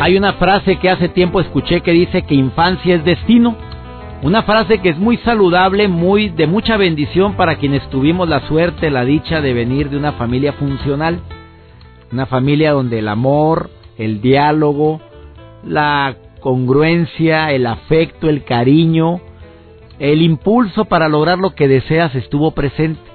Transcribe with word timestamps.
Hay 0.00 0.16
una 0.16 0.32
frase 0.32 0.76
que 0.76 0.88
hace 0.88 1.10
tiempo 1.10 1.42
escuché 1.42 1.82
que 1.82 1.92
dice 1.92 2.22
que 2.22 2.34
infancia 2.34 2.94
es 2.94 3.04
destino. 3.04 3.54
Una 4.22 4.44
frase 4.44 4.78
que 4.78 4.88
es 4.88 4.98
muy 4.98 5.18
saludable, 5.18 5.88
muy 5.88 6.30
de 6.30 6.46
mucha 6.46 6.78
bendición 6.78 7.34
para 7.34 7.56
quienes 7.56 7.86
tuvimos 7.90 8.26
la 8.26 8.40
suerte, 8.48 8.90
la 8.90 9.04
dicha 9.04 9.42
de 9.42 9.52
venir 9.52 9.90
de 9.90 9.98
una 9.98 10.12
familia 10.12 10.54
funcional, 10.54 11.20
una 12.10 12.24
familia 12.24 12.72
donde 12.72 13.00
el 13.00 13.08
amor, 13.08 13.68
el 13.98 14.22
diálogo, 14.22 15.02
la 15.66 16.16
congruencia, 16.40 17.52
el 17.52 17.66
afecto, 17.66 18.30
el 18.30 18.44
cariño, 18.44 19.20
el 19.98 20.22
impulso 20.22 20.86
para 20.86 21.10
lograr 21.10 21.38
lo 21.38 21.54
que 21.54 21.68
deseas 21.68 22.14
estuvo 22.14 22.52
presente. 22.52 23.09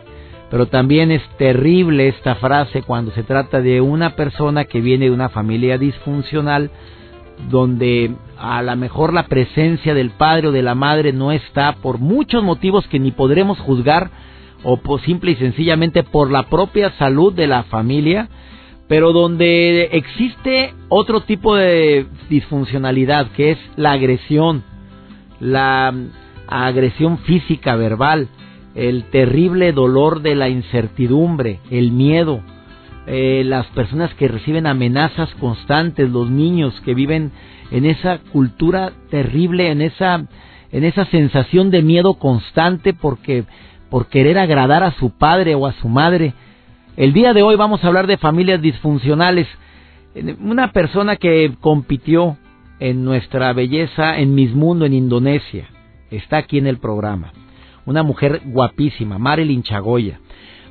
Pero 0.49 0.67
también 0.67 1.11
es 1.11 1.23
terrible 1.37 2.07
esta 2.07 2.35
frase 2.35 2.83
cuando 2.83 3.11
se 3.11 3.23
trata 3.23 3.61
de 3.61 3.81
una 3.81 4.15
persona 4.15 4.65
que 4.65 4.81
viene 4.81 5.05
de 5.05 5.11
una 5.11 5.29
familia 5.29 5.77
disfuncional 5.77 6.69
donde 7.49 8.11
a 8.37 8.61
lo 8.61 8.75
mejor 8.75 9.13
la 9.13 9.27
presencia 9.27 9.93
del 9.93 10.11
padre 10.11 10.47
o 10.47 10.51
de 10.51 10.61
la 10.61 10.75
madre 10.75 11.13
no 11.13 11.31
está 11.31 11.73
por 11.73 11.99
muchos 11.99 12.43
motivos 12.43 12.87
que 12.87 12.99
ni 12.99 13.11
podremos 13.11 13.59
juzgar 13.59 14.09
o 14.63 14.77
por 14.77 15.01
simple 15.01 15.31
y 15.31 15.35
sencillamente 15.35 16.03
por 16.03 16.31
la 16.31 16.43
propia 16.43 16.91
salud 16.97 17.33
de 17.33 17.47
la 17.47 17.63
familia, 17.63 18.29
pero 18.87 19.13
donde 19.13 19.89
existe 19.91 20.73
otro 20.89 21.21
tipo 21.21 21.55
de 21.55 22.07
disfuncionalidad 22.29 23.31
que 23.31 23.51
es 23.51 23.57
la 23.75 23.91
agresión, 23.91 24.63
la 25.39 25.93
agresión 26.47 27.19
física, 27.19 27.75
verbal, 27.75 28.27
el 28.75 29.05
terrible 29.05 29.71
dolor 29.71 30.21
de 30.21 30.35
la 30.35 30.49
incertidumbre, 30.49 31.59
el 31.71 31.91
miedo, 31.91 32.41
eh, 33.07 33.43
las 33.45 33.65
personas 33.67 34.13
que 34.15 34.27
reciben 34.27 34.67
amenazas 34.67 35.33
constantes, 35.35 36.09
los 36.09 36.29
niños 36.29 36.79
que 36.81 36.93
viven 36.93 37.31
en 37.71 37.85
esa 37.85 38.19
cultura 38.31 38.91
terrible, 39.09 39.71
en 39.71 39.81
esa, 39.81 40.25
en 40.71 40.83
esa 40.83 41.05
sensación 41.05 41.71
de 41.71 41.81
miedo 41.81 42.15
constante 42.15 42.93
porque 42.93 43.45
por 43.89 44.07
querer 44.07 44.37
agradar 44.37 44.83
a 44.83 44.91
su 44.91 45.11
padre 45.11 45.55
o 45.55 45.67
a 45.67 45.73
su 45.73 45.87
madre. 45.87 46.33
El 46.97 47.13
día 47.13 47.33
de 47.33 47.43
hoy 47.43 47.55
vamos 47.55 47.83
a 47.83 47.87
hablar 47.87 48.07
de 48.07 48.17
familias 48.17 48.61
disfuncionales. 48.61 49.47
Una 50.39 50.71
persona 50.71 51.15
que 51.15 51.53
compitió 51.61 52.37
en 52.79 53.05
nuestra 53.05 53.53
belleza 53.53 54.17
en 54.17 54.35
Miss 54.35 54.53
Mundo 54.53 54.85
en 54.85 54.93
Indonesia 54.93 55.69
está 56.09 56.37
aquí 56.37 56.57
en 56.57 56.67
el 56.67 56.77
programa 56.77 57.31
una 57.85 58.03
mujer 58.03 58.41
guapísima, 58.45 59.17
Marilyn 59.17 59.63
Chagoya. 59.63 60.19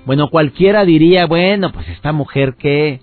Bueno, 0.07 0.29
cualquiera 0.29 0.85
diría, 0.85 1.27
bueno, 1.27 1.73
pues 1.73 1.89
esta 1.89 2.13
mujer 2.13 2.57
que, 2.59 3.01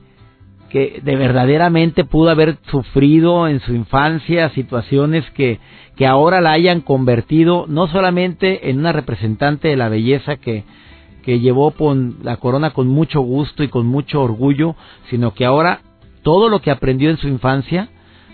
que 0.69 1.01
de 1.03 1.15
verdaderamente 1.15 2.05
pudo 2.05 2.29
haber 2.29 2.57
sufrido 2.69 3.47
en 3.47 3.59
su 3.61 3.73
infancia 3.73 4.49
situaciones 4.49 5.29
que, 5.31 5.59
que 5.95 6.05
ahora 6.05 6.41
la 6.41 6.51
hayan 6.51 6.81
convertido 6.81 7.65
no 7.67 7.87
solamente 7.87 8.69
en 8.69 8.79
una 8.79 8.91
representante 8.91 9.69
de 9.69 9.77
la 9.77 9.89
belleza 9.89 10.35
que, 10.35 10.63
que 11.23 11.39
llevó 11.39 11.71
con 11.71 12.17
la 12.23 12.37
corona 12.37 12.71
con 12.71 12.87
mucho 12.87 13.21
gusto 13.21 13.63
y 13.63 13.67
con 13.67 13.87
mucho 13.87 14.21
orgullo, 14.21 14.75
sino 15.09 15.33
que 15.33 15.45
ahora 15.45 15.81
todo 16.23 16.49
lo 16.49 16.59
que 16.61 16.71
aprendió 16.71 17.09
en 17.09 17.17
su 17.17 17.27
infancia 17.27 17.89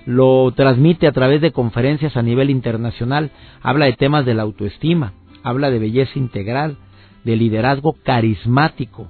lo 0.06 0.51
transmite 0.56 1.07
a 1.07 1.12
través 1.12 1.41
de 1.41 1.51
conferencias 1.51 2.16
a 2.16 2.22
nivel 2.22 2.50
internacional, 2.50 3.31
habla 3.62 3.85
de 3.85 3.94
temas 3.94 4.25
de 4.25 4.34
la 4.34 4.44
autoestima, 4.44 5.13
habla 5.47 5.69
de 5.69 5.80
belleza 5.80 6.18
integral, 6.19 6.78
de 7.24 7.35
liderazgo 7.35 7.96
carismático, 8.03 9.08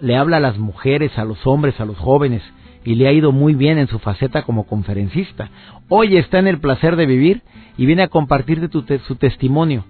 le 0.00 0.16
habla 0.16 0.38
a 0.38 0.40
las 0.40 0.58
mujeres, 0.58 1.16
a 1.18 1.24
los 1.24 1.46
hombres, 1.46 1.80
a 1.80 1.84
los 1.84 1.96
jóvenes, 1.96 2.42
y 2.84 2.96
le 2.96 3.06
ha 3.06 3.12
ido 3.12 3.30
muy 3.30 3.54
bien 3.54 3.78
en 3.78 3.86
su 3.86 3.98
faceta 3.98 4.42
como 4.42 4.66
conferencista. 4.66 5.50
Hoy 5.88 6.16
está 6.16 6.38
en 6.38 6.48
el 6.48 6.58
placer 6.58 6.96
de 6.96 7.06
vivir 7.06 7.42
y 7.76 7.86
viene 7.86 8.02
a 8.02 8.08
compartir 8.08 8.68
su 8.70 9.16
testimonio 9.16 9.84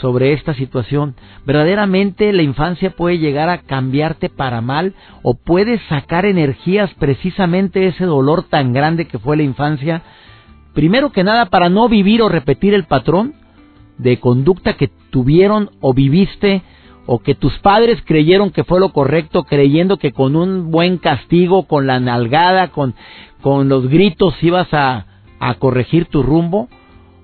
sobre 0.00 0.32
esta 0.32 0.54
situación. 0.54 1.16
Verdaderamente 1.44 2.32
la 2.32 2.42
infancia 2.42 2.90
puede 2.90 3.18
llegar 3.18 3.48
a 3.48 3.58
cambiarte 3.58 4.28
para 4.28 4.60
mal 4.60 4.94
o 5.22 5.34
puede 5.34 5.80
sacar 5.88 6.24
energías 6.24 6.92
precisamente 6.94 7.86
ese 7.86 8.04
dolor 8.04 8.44
tan 8.44 8.72
grande 8.72 9.06
que 9.06 9.18
fue 9.18 9.36
la 9.36 9.42
infancia. 9.42 10.02
Primero 10.74 11.10
que 11.10 11.24
nada 11.24 11.46
para 11.46 11.68
no 11.68 11.88
vivir 11.88 12.22
o 12.22 12.28
repetir 12.28 12.74
el 12.74 12.84
patrón 12.84 13.34
de 13.98 14.18
conducta 14.20 14.74
que 14.74 14.90
tuvieron 15.10 15.70
o 15.80 15.92
viviste 15.92 16.62
o 17.06 17.20
que 17.20 17.34
tus 17.34 17.58
padres 17.60 18.02
creyeron 18.04 18.50
que 18.50 18.64
fue 18.64 18.80
lo 18.80 18.92
correcto, 18.92 19.44
creyendo 19.44 19.96
que 19.96 20.12
con 20.12 20.36
un 20.36 20.70
buen 20.70 20.98
castigo, 20.98 21.66
con 21.66 21.86
la 21.86 22.00
nalgada, 22.00 22.68
con, 22.68 22.94
con 23.40 23.68
los 23.68 23.88
gritos 23.88 24.34
ibas 24.42 24.68
a, 24.72 25.06
a 25.40 25.54
corregir 25.54 26.04
tu 26.06 26.22
rumbo, 26.22 26.68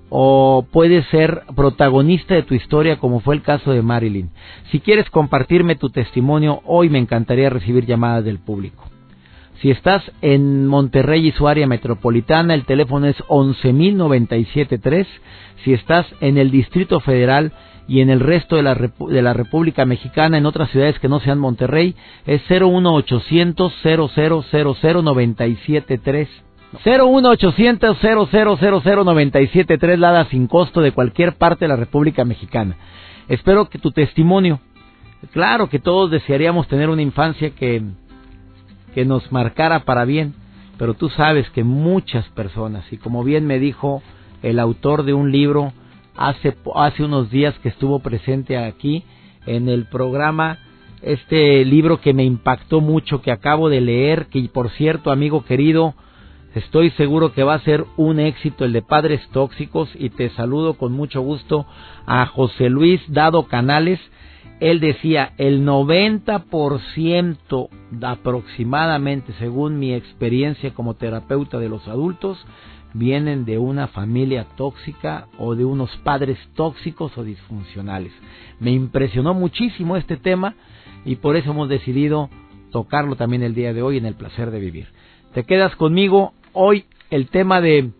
o 0.09 0.65
puedes 0.71 1.05
ser 1.09 1.43
protagonista 1.55 2.35
de 2.35 2.45
tu 2.45 2.55
historia 2.55 2.99
como 2.99 3.21
fue 3.21 3.35
el 3.35 3.43
caso 3.43 3.73
de 3.73 3.83
Marilyn. 3.83 4.31
Si 4.71 4.81
quieres 4.81 5.11
compartirme 5.11 5.77
tu 5.77 5.91
testimonio, 5.91 6.62
hoy 6.65 6.89
me 6.89 6.99
encantaría 6.99 7.51
recibir 7.51 7.85
llamadas 7.85 8.25
del 8.25 8.39
público. 8.39 8.94
Si 9.61 9.71
estás 9.71 10.03
en 10.21 10.67
Monterrey 10.67 11.29
y 11.29 11.33
su 11.33 11.49
área 11.49 11.67
metropolitana, 11.67 12.55
el 12.55 12.65
teléfono 12.65 13.07
es 13.07 13.17
11.097.3. 13.29 15.07
Si 15.65 15.73
estás 15.73 16.07
en 16.21 16.39
el 16.39 16.51
Distrito 16.51 17.01
Federal 17.01 17.53
y 17.87 18.01
en 18.01 18.11
el 18.11 18.19
resto 18.21 18.57
de 18.57 18.63
la, 18.63 18.75
de 18.75 19.23
la 19.23 19.33
República 19.33 19.85
Mexicana, 19.85 20.39
en 20.39 20.47
otras 20.47 20.71
ciudades 20.71 20.99
que 20.99 21.09
no 21.09 21.21
sean 21.21 21.39
Monterrey, 21.39 21.95
es 22.27 22.43
01800 22.51 23.73
0000973. 23.83 26.29
01800 26.85 28.03
0000973 28.03 29.99
Lada 29.99 30.25
sin 30.27 30.49
costo 30.49 30.81
de 30.81 30.93
cualquier 30.93 31.37
parte 31.37 31.67
de 31.67 31.69
la 31.69 31.77
República 31.77 32.25
Mexicana. 32.25 32.77
Espero 33.29 33.69
que 33.69 33.79
tu 33.79 33.93
testimonio, 33.93 34.59
claro 35.33 35.69
que 35.69 35.79
todos 35.79 36.11
desearíamos 36.11 36.67
tener 36.69 36.91
una 36.91 37.03
infancia 37.03 37.51
que 37.51 37.83
que 38.94 39.05
nos 39.05 39.31
marcara 39.32 39.81
para 39.81 40.05
bien, 40.05 40.34
pero 40.78 40.94
tú 40.94 41.09
sabes 41.10 41.49
que 41.50 41.65
muchas 41.65 42.27
personas, 42.31 42.84
y 42.93 42.97
como 42.97 43.25
bien 43.25 43.47
me 43.47 43.59
dijo 43.59 44.03
el 44.43 44.59
autor 44.59 45.05
de 45.05 45.15
un 45.15 45.32
libro 45.32 45.72
hace, 46.16 46.56
hace 46.75 47.03
unos 47.03 47.31
días 47.31 47.59
que 47.60 47.69
estuvo 47.69 47.99
presente 48.00 48.56
aquí 48.56 49.05
en 49.47 49.69
el 49.69 49.87
programa, 49.87 50.59
este 51.03 51.65
libro 51.65 52.00
que 52.00 52.15
me 52.15 52.25
impactó 52.25 52.81
mucho, 52.81 53.21
que 53.21 53.31
acabo 53.31 53.69
de 53.69 53.81
leer, 53.81 54.27
que 54.27 54.49
por 54.53 54.71
cierto, 54.71 55.11
amigo 55.11 55.44
querido, 55.44 55.94
estoy 56.55 56.91
seguro 56.93 57.32
que 57.32 57.43
va 57.43 57.55
a 57.55 57.61
ser 57.61 57.84
un 57.97 58.21
éxito 58.21 58.65
el 58.65 58.72
de 58.72 58.82
Padres 58.82 59.21
Tóxicos 59.32 59.91
y 59.94 60.11
te 60.11 60.31
saludo 60.31 60.75
con 60.75 60.93
mucho 60.93 61.21
gusto 61.21 61.66
a 62.06 62.25
José 62.26 62.71
Luis 62.71 63.03
Dado 63.09 63.47
Canales, 63.47 64.00
él 64.61 64.81
decía, 64.81 65.35
el 65.37 65.67
90% 65.67 67.69
aproximadamente, 68.03 69.35
según 69.39 69.79
mi 69.79 69.93
experiencia 69.93 70.73
como 70.73 70.95
terapeuta 70.95 71.59
de 71.59 71.69
los 71.69 71.87
adultos, 71.89 72.39
vienen 72.95 73.45
de 73.45 73.59
una 73.59 73.89
familia 73.89 74.47
tóxica 74.56 75.27
o 75.39 75.56
de 75.56 75.65
unos 75.65 75.91
padres 75.99 76.39
tóxicos 76.55 77.19
o 77.19 77.25
disfuncionales. 77.25 78.12
Me 78.61 78.71
impresionó 78.71 79.35
muchísimo 79.35 79.97
este 79.97 80.17
tema 80.17 80.55
y 81.05 81.17
por 81.17 81.37
eso 81.37 81.50
hemos 81.50 81.69
decidido 81.69 82.31
tocarlo 82.71 83.17
también 83.17 83.43
el 83.43 83.55
día 83.55 83.75
de 83.75 83.83
hoy 83.83 83.99
en 83.99 84.07
el 84.07 84.15
placer 84.15 84.50
de 84.50 84.61
vivir. 84.61 84.87
Te 85.35 85.45
quedas 85.45 85.75
conmigo 85.77 86.33
hoy 86.53 86.85
el 87.11 87.29
tema 87.29 87.61
de, 87.61 87.91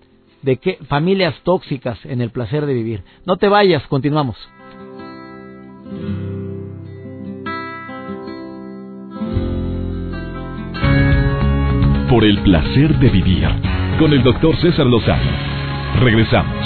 de 0.43 0.57
qué 0.57 0.79
familias 0.89 1.35
tóxicas 1.43 1.99
en 2.05 2.21
el 2.21 2.31
placer 2.31 2.65
de 2.65 2.75
vivir. 2.75 3.03
No 3.27 3.37
te 3.37 3.49
vayas, 3.49 3.87
continuamos. 3.89 4.37
Por 12.14 12.25
el 12.25 12.38
placer 12.44 12.96
de 13.00 13.11
vivir 13.11 13.49
con 13.99 14.12
el 14.12 14.22
doctor 14.22 14.55
César 14.58 14.87
Lozano. 14.87 15.32
Regresamos. 15.99 16.64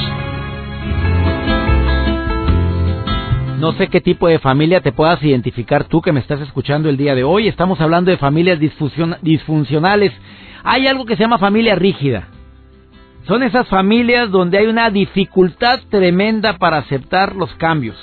No 3.58 3.72
sé 3.72 3.88
qué 3.88 4.02
tipo 4.02 4.28
de 4.28 4.40
familia 4.40 4.82
te 4.82 4.92
puedas 4.92 5.22
identificar 5.22 5.84
tú 5.84 6.02
que 6.02 6.12
me 6.12 6.20
estás 6.20 6.42
escuchando 6.42 6.90
el 6.90 6.98
día 6.98 7.14
de 7.14 7.24
hoy. 7.24 7.48
Estamos 7.48 7.80
hablando 7.80 8.10
de 8.10 8.18
familias 8.18 8.60
disfuncionales. 8.60 10.12
Hay 10.64 10.86
algo 10.86 11.06
que 11.06 11.16
se 11.16 11.22
llama 11.22 11.38
familia 11.38 11.76
rígida. 11.76 12.28
Son 13.26 13.42
esas 13.42 13.66
familias 13.68 14.30
donde 14.30 14.58
hay 14.58 14.66
una 14.66 14.90
dificultad 14.90 15.80
tremenda 15.88 16.58
para 16.58 16.76
aceptar 16.76 17.34
los 17.34 17.54
cambios. 17.54 17.96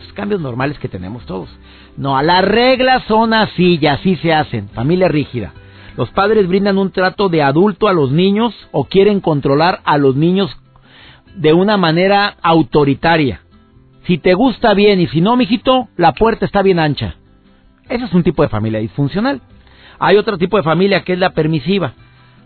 Los 0.00 0.12
cambios 0.14 0.40
normales 0.40 0.80
que 0.80 0.88
tenemos 0.88 1.24
todos. 1.26 1.48
No, 1.96 2.20
las 2.22 2.44
reglas 2.44 3.04
son 3.04 3.34
así 3.34 3.78
y 3.80 3.86
así 3.86 4.16
se 4.16 4.32
hacen. 4.34 4.68
Familia 4.70 5.06
rígida. 5.06 5.52
Los 5.96 6.10
padres 6.10 6.48
brindan 6.48 6.78
un 6.78 6.90
trato 6.90 7.28
de 7.28 7.42
adulto 7.42 7.86
a 7.88 7.92
los 7.92 8.10
niños 8.10 8.52
o 8.72 8.84
quieren 8.84 9.20
controlar 9.20 9.80
a 9.84 9.96
los 9.96 10.16
niños 10.16 10.50
de 11.36 11.52
una 11.52 11.76
manera 11.76 12.36
autoritaria. 12.42 13.42
Si 14.06 14.18
te 14.18 14.34
gusta 14.34 14.74
bien 14.74 15.00
y 15.00 15.06
si 15.06 15.20
no, 15.20 15.36
mijito, 15.36 15.88
la 15.96 16.12
puerta 16.12 16.44
está 16.44 16.62
bien 16.62 16.78
ancha. 16.78 17.14
Ese 17.88 18.04
es 18.04 18.12
un 18.12 18.22
tipo 18.22 18.42
de 18.42 18.48
familia 18.48 18.80
disfuncional. 18.80 19.40
Hay 19.98 20.16
otro 20.16 20.36
tipo 20.36 20.56
de 20.56 20.62
familia 20.62 21.04
que 21.04 21.12
es 21.12 21.18
la 21.18 21.30
permisiva. 21.30 21.94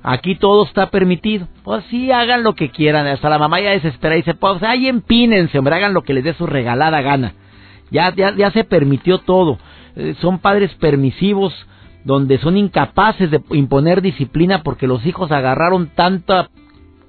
Aquí 0.02 0.36
todo 0.36 0.64
está 0.64 0.90
permitido. 0.90 1.48
Pues 1.64 1.84
sí, 1.90 2.12
hagan 2.12 2.42
lo 2.42 2.54
que 2.54 2.70
quieran. 2.70 3.06
Hasta 3.06 3.28
la 3.28 3.38
mamá 3.38 3.60
ya 3.60 3.70
desespera 3.70 4.14
y 4.14 4.18
dice, 4.18 4.34
pues 4.34 4.62
ahí 4.62 4.88
empínense, 4.88 5.58
hombre, 5.58 5.74
hagan 5.74 5.94
lo 5.94 6.02
que 6.02 6.14
les 6.14 6.24
dé 6.24 6.34
su 6.34 6.46
regalada 6.46 7.00
gana. 7.00 7.34
Ya, 7.90 8.14
ya, 8.14 8.34
ya 8.36 8.50
se 8.50 8.64
permitió 8.64 9.18
todo. 9.18 9.58
Eh, 9.96 10.14
son 10.20 10.38
padres 10.38 10.72
permisivos 10.74 11.54
donde 12.08 12.38
son 12.38 12.56
incapaces 12.56 13.30
de 13.30 13.42
imponer 13.50 14.00
disciplina 14.00 14.62
porque 14.62 14.86
los 14.86 15.04
hijos 15.04 15.30
agarraron 15.30 15.88
tanta 15.88 16.48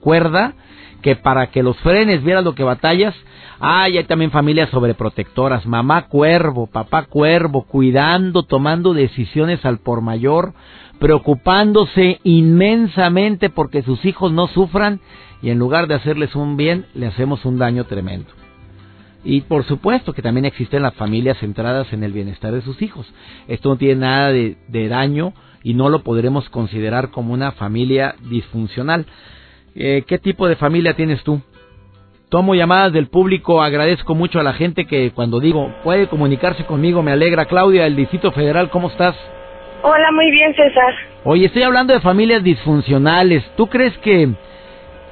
cuerda 0.02 0.56
que 1.02 1.16
para 1.16 1.52
que 1.52 1.64
los 1.64 1.78
frenes 1.78 2.22
vieran 2.22 2.44
lo 2.44 2.54
que 2.54 2.66
batallas, 2.66 3.16
hay 3.62 4.04
también 4.04 4.30
familias 4.30 4.70
sobreprotectoras, 4.72 5.66
mamá 5.66 6.08
cuervo, 6.08 6.68
papá 6.68 7.06
cuervo, 7.06 7.64
cuidando, 7.64 8.44
tomando 8.44 8.94
decisiones 8.94 9.64
al 9.64 9.78
por 9.78 10.02
mayor, 10.02 10.52
preocupándose 11.00 12.20
inmensamente 12.26 13.50
porque 13.50 13.84
sus 13.84 14.04
hijos 14.04 14.34
no 14.34 14.48
sufran 14.48 15.00
y 15.42 15.50
en 15.50 15.60
lugar 15.60 15.88
de 15.88 15.96
hacerles 15.96 16.36
un 16.36 16.58
bien, 16.58 16.88
le 16.94 17.08
hacemos 17.08 17.46
un 17.46 17.58
daño 17.58 17.86
tremendo. 17.86 18.39
Y 19.30 19.42
por 19.42 19.64
supuesto 19.64 20.14
que 20.14 20.24
también 20.24 20.46
existen 20.46 20.82
las 20.82 20.96
familias 20.96 21.38
centradas 21.38 21.94
en 21.94 22.04
el 22.04 22.12
bienestar 22.12 22.52
de 22.52 22.64
sus 22.64 22.82
hijos. 22.82 23.06
Esto 23.48 23.70
no 23.70 23.76
tiene 23.78 24.02
nada 24.02 24.32
de, 24.32 24.58
de 24.68 24.88
daño 24.88 25.34
y 25.62 25.76
no 25.76 25.90
lo 25.90 26.02
podremos 26.02 26.50
considerar 26.50 27.12
como 27.12 27.32
una 27.34 27.52
familia 27.52 28.16
disfuncional. 28.28 29.06
Eh, 29.76 30.04
¿Qué 30.08 30.18
tipo 30.18 30.48
de 30.48 30.56
familia 30.56 30.96
tienes 30.96 31.22
tú? 31.22 31.42
Tomo 32.30 32.56
llamadas 32.56 32.92
del 32.92 33.06
público, 33.06 33.62
agradezco 33.62 34.16
mucho 34.16 34.40
a 34.40 34.44
la 34.44 34.54
gente 34.54 34.86
que 34.86 35.12
cuando 35.12 35.40
digo 35.40 35.76
puede 35.84 36.08
comunicarse 36.08 36.66
conmigo, 36.66 37.04
me 37.04 37.12
alegra. 37.12 37.46
Claudia, 37.46 37.84
del 37.84 37.98
Distrito 37.98 38.32
Federal, 38.32 38.72
¿cómo 38.72 38.88
estás? 38.88 39.16
Hola, 39.84 40.12
muy 40.12 40.32
bien, 40.32 40.56
César. 40.56 40.96
Oye, 41.24 41.46
estoy 41.46 41.62
hablando 41.62 41.94
de 41.94 42.00
familias 42.00 42.44
disfuncionales. 42.44 43.44
¿Tú 43.56 43.68
crees 43.68 43.96
que, 44.00 44.28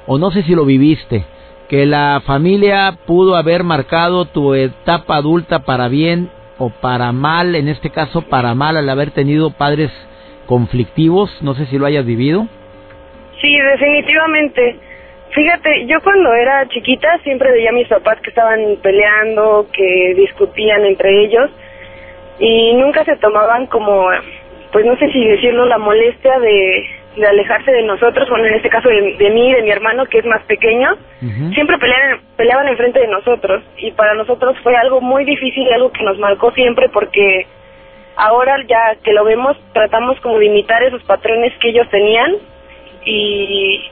o 0.07 0.17
no 0.17 0.31
sé 0.31 0.41
si 0.41 0.55
lo 0.55 0.65
viviste, 0.65 1.23
que 1.69 1.85
la 1.85 2.21
familia 2.25 2.97
pudo 3.05 3.35
haber 3.35 3.63
marcado 3.63 4.25
tu 4.25 4.53
etapa 4.53 5.17
adulta 5.17 5.59
para 5.59 5.87
bien 5.89 6.29
o 6.57 6.69
para 6.69 7.11
mal, 7.11 7.55
en 7.55 7.67
este 7.67 7.89
caso 7.89 8.21
para 8.23 8.55
mal 8.55 8.77
al 8.77 8.89
haber 8.89 9.11
tenido 9.11 9.51
padres 9.51 9.91
conflictivos? 10.45 11.29
No 11.41 11.53
sé 11.53 11.65
si 11.67 11.77
lo 11.77 11.85
hayas 11.85 12.05
vivido. 12.05 12.47
Sí, 13.41 13.55
definitivamente. 13.57 14.79
Fíjate, 15.31 15.85
yo 15.85 16.01
cuando 16.01 16.33
era 16.33 16.67
chiquita 16.69 17.19
siempre 17.23 17.51
veía 17.51 17.69
a 17.69 17.73
mis 17.73 17.87
papás 17.87 18.19
que 18.21 18.29
estaban 18.29 18.77
peleando, 18.81 19.67
que 19.71 20.15
discutían 20.15 20.85
entre 20.85 21.25
ellos 21.25 21.51
y 22.39 22.73
nunca 22.75 23.03
se 23.03 23.15
tomaban 23.17 23.67
como, 23.67 24.07
pues 24.71 24.85
no 24.85 24.97
sé 24.97 25.11
si 25.11 25.23
decirlo, 25.23 25.65
la 25.65 25.77
molestia 25.77 26.39
de, 26.39 26.89
de 27.17 27.27
alejarse 27.27 27.71
de 27.71 27.83
nosotros, 27.83 28.29
bueno, 28.29 28.45
en 28.45 28.55
este 28.55 28.69
caso 28.69 28.89
de, 28.89 29.15
de 29.17 29.29
mí, 29.31 29.53
de 29.53 29.61
mi 29.63 29.71
hermano 29.71 30.05
que 30.05 30.19
es 30.19 30.25
más 30.25 30.41
pequeño, 30.43 30.95
siempre 31.53 31.77
peleaban, 31.77 32.19
peleaban 32.35 32.67
enfrente 32.67 32.99
de 32.99 33.07
nosotros. 33.07 33.63
Y 33.77 33.91
para 33.91 34.13
nosotros 34.13 34.55
fue 34.63 34.75
algo 34.75 35.01
muy 35.01 35.25
difícil, 35.25 35.71
algo 35.73 35.91
que 35.91 36.03
nos 36.03 36.17
marcó 36.19 36.51
siempre 36.51 36.89
porque 36.89 37.47
ahora 38.15 38.55
ya 38.67 38.95
que 39.03 39.13
lo 39.13 39.23
vemos 39.23 39.57
tratamos 39.73 40.19
como 40.21 40.39
de 40.39 40.45
imitar 40.45 40.83
esos 40.83 41.03
patrones 41.03 41.53
que 41.59 41.69
ellos 41.69 41.87
tenían 41.89 42.35
y, 43.05 43.89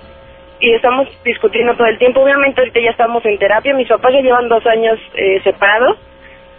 y 0.60 0.74
estamos 0.74 1.07
discutiendo 1.24 1.75
todo 1.75 1.88
el 1.88 1.98
tiempo. 1.98 2.22
Obviamente 2.22 2.62
ahorita 2.62 2.80
ya 2.80 2.92
estamos 2.92 3.25
en 3.25 3.38
terapia, 3.38 3.74
mis 3.74 3.88
papás 3.88 4.13
ya 4.13 4.22
llevan 4.22 4.50
dos 4.50 4.66
años 4.68 5.00
eh, 5.16 5.42
separados, 5.44 5.98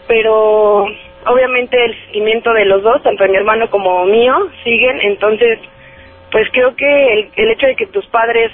pero 0.09 0.87
obviamente 1.27 1.85
el 1.85 1.95
sentimiento 2.05 2.53
de 2.53 2.65
los 2.65 2.83
dos, 2.83 3.03
tanto 3.03 3.23
de 3.25 3.31
mi 3.31 3.37
hermano 3.37 3.69
como 3.71 4.05
mío, 4.05 4.49
siguen, 4.65 5.01
entonces 5.03 5.59
pues 6.31 6.49
creo 6.53 6.75
que 6.77 7.13
el, 7.13 7.31
el 7.37 7.51
hecho 7.51 7.67
de 7.67 7.77
que 7.77 7.87
tus 7.87 8.07
padres 8.07 8.53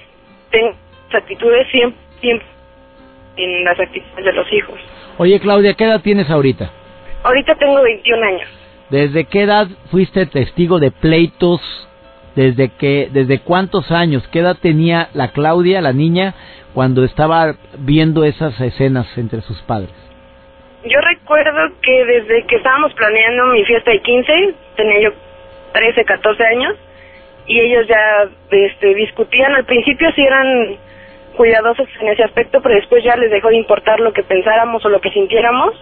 tengan 0.51 0.75
actitudes 1.13 1.67
siempre, 1.71 1.99
siempre 2.21 2.47
en 3.37 3.65
las 3.65 3.79
actitudes 3.79 4.25
de 4.25 4.33
los 4.33 4.53
hijos. 4.53 4.79
Oye 5.19 5.41
Claudia, 5.41 5.75
¿qué 5.75 5.85
edad 5.85 6.01
tienes 6.01 6.31
ahorita? 6.31 6.71
Ahorita 7.23 7.55
tengo 7.57 7.83
21 7.83 8.27
años. 8.27 8.49
¿Desde 8.91 9.25
qué 9.25 9.43
edad 9.43 9.69
fuiste 9.91 10.27
testigo 10.27 10.79
de 10.79 10.91
pleitos 10.91 11.61
desde 12.35 12.71
que 12.71 13.09
desde 13.11 13.41
cuántos 13.41 13.91
años, 13.91 14.27
qué 14.29 14.41
edad 14.41 14.57
tenía 14.61 15.09
la 15.15 15.33
Claudia, 15.33 15.81
la 15.81 15.93
niña, 15.93 16.35
cuando 16.75 17.05
estaba 17.05 17.55
viendo 17.79 18.25
esas 18.25 18.59
escenas 18.61 19.07
entre 19.19 19.43
sus 19.43 19.61
padres. 19.63 19.91
Yo 20.85 21.01
recuerdo 21.01 21.75
que 21.81 22.05
desde 22.05 22.45
que 22.47 22.57
estábamos 22.57 22.93
planeando 22.95 23.47
mi 23.47 23.65
fiesta 23.65 23.91
de 23.91 24.01
15, 24.01 24.55
tenía 24.77 25.01
yo 25.01 25.11
13, 25.73 26.05
14 26.05 26.45
años 26.45 26.75
y 27.47 27.61
ellos 27.61 27.87
ya 27.89 28.29
este 28.51 28.95
discutían 28.95 29.53
al 29.55 29.65
principio 29.65 30.11
si 30.13 30.23
eran 30.23 30.77
cuidadosos 31.37 31.89
en 32.01 32.09
ese 32.09 32.25
aspecto, 32.25 32.61
pero 32.63 32.75
después 32.75 33.03
ya 33.03 33.17
les 33.17 33.31
dejó 33.31 33.49
de 33.49 33.57
importar 33.57 34.01
lo 34.01 34.13
que 34.13 34.23
pensáramos 34.23 34.85
o 34.85 34.89
lo 34.89 35.01
que 35.01 35.11
sintiéramos 35.11 35.75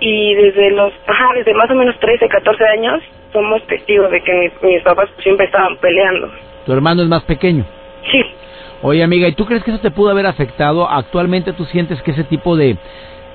y 0.00 0.34
desde 0.34 0.70
los, 0.72 0.92
ajá, 1.06 1.32
desde 1.34 1.54
más 1.54 1.70
o 1.70 1.74
menos 1.74 1.98
13, 1.98 2.28
14 2.28 2.64
años 2.64 3.02
somos 3.32 3.66
testigos 3.66 4.10
de 4.10 4.20
que 4.20 4.52
mis, 4.62 4.82
papás 4.82 5.08
siempre 5.22 5.46
estaban 5.46 5.76
peleando. 5.78 6.30
¿Tu 6.66 6.72
hermano 6.72 7.02
es 7.02 7.08
más 7.08 7.22
pequeño? 7.24 7.64
Sí. 8.10 8.22
Oye, 8.82 9.02
amiga, 9.02 9.26
¿y 9.28 9.34
tú 9.34 9.46
crees 9.46 9.64
que 9.64 9.70
eso 9.70 9.80
te 9.80 9.90
pudo 9.90 10.10
haber 10.10 10.26
afectado? 10.26 10.88
¿Actualmente 10.88 11.52
tú 11.52 11.64
sientes 11.64 12.00
que 12.02 12.10
ese 12.10 12.24
tipo 12.24 12.56
de... 12.56 12.76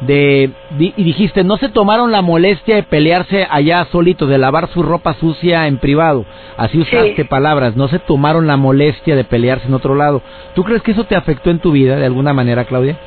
de 0.02 0.52
y 0.78 1.04
dijiste, 1.04 1.44
no 1.44 1.58
se 1.58 1.70
tomaron 1.70 2.12
la 2.12 2.22
molestia 2.22 2.76
de 2.76 2.84
pelearse 2.84 3.46
allá 3.50 3.86
solitos, 3.86 4.30
de 4.30 4.38
lavar 4.38 4.68
su 4.70 4.84
ropa 4.84 5.14
sucia 5.14 5.68
en 5.68 5.78
privado. 5.78 6.26
Así 6.58 6.80
usaste 6.80 7.26
palabras, 7.26 7.76
no 7.76 7.88
se 7.88 8.00
tomaron 8.00 8.48
la 8.48 8.58
molestia 8.58 9.16
de 9.16 9.24
pelearse 9.24 9.68
en 9.68 9.74
otro 9.74 9.96
lado. 9.96 10.22
¿Tú 10.56 10.64
crees 10.64 10.82
que 10.82 10.92
eso 10.92 11.06
te 11.06 11.16
afectó 11.16 11.50
en 11.50 11.60
tu 11.60 11.72
vida 11.72 11.98
de 11.98 12.06
alguna 12.06 12.34
manera, 12.34 12.66
Claudia? 12.66 12.98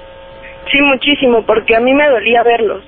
Sí, 0.71 0.81
muchísimo, 0.83 1.45
porque 1.47 1.75
a 1.77 1.81
mí 1.81 1.93
me 1.93 2.09
dolía 2.09 2.43
verlos 2.43 2.83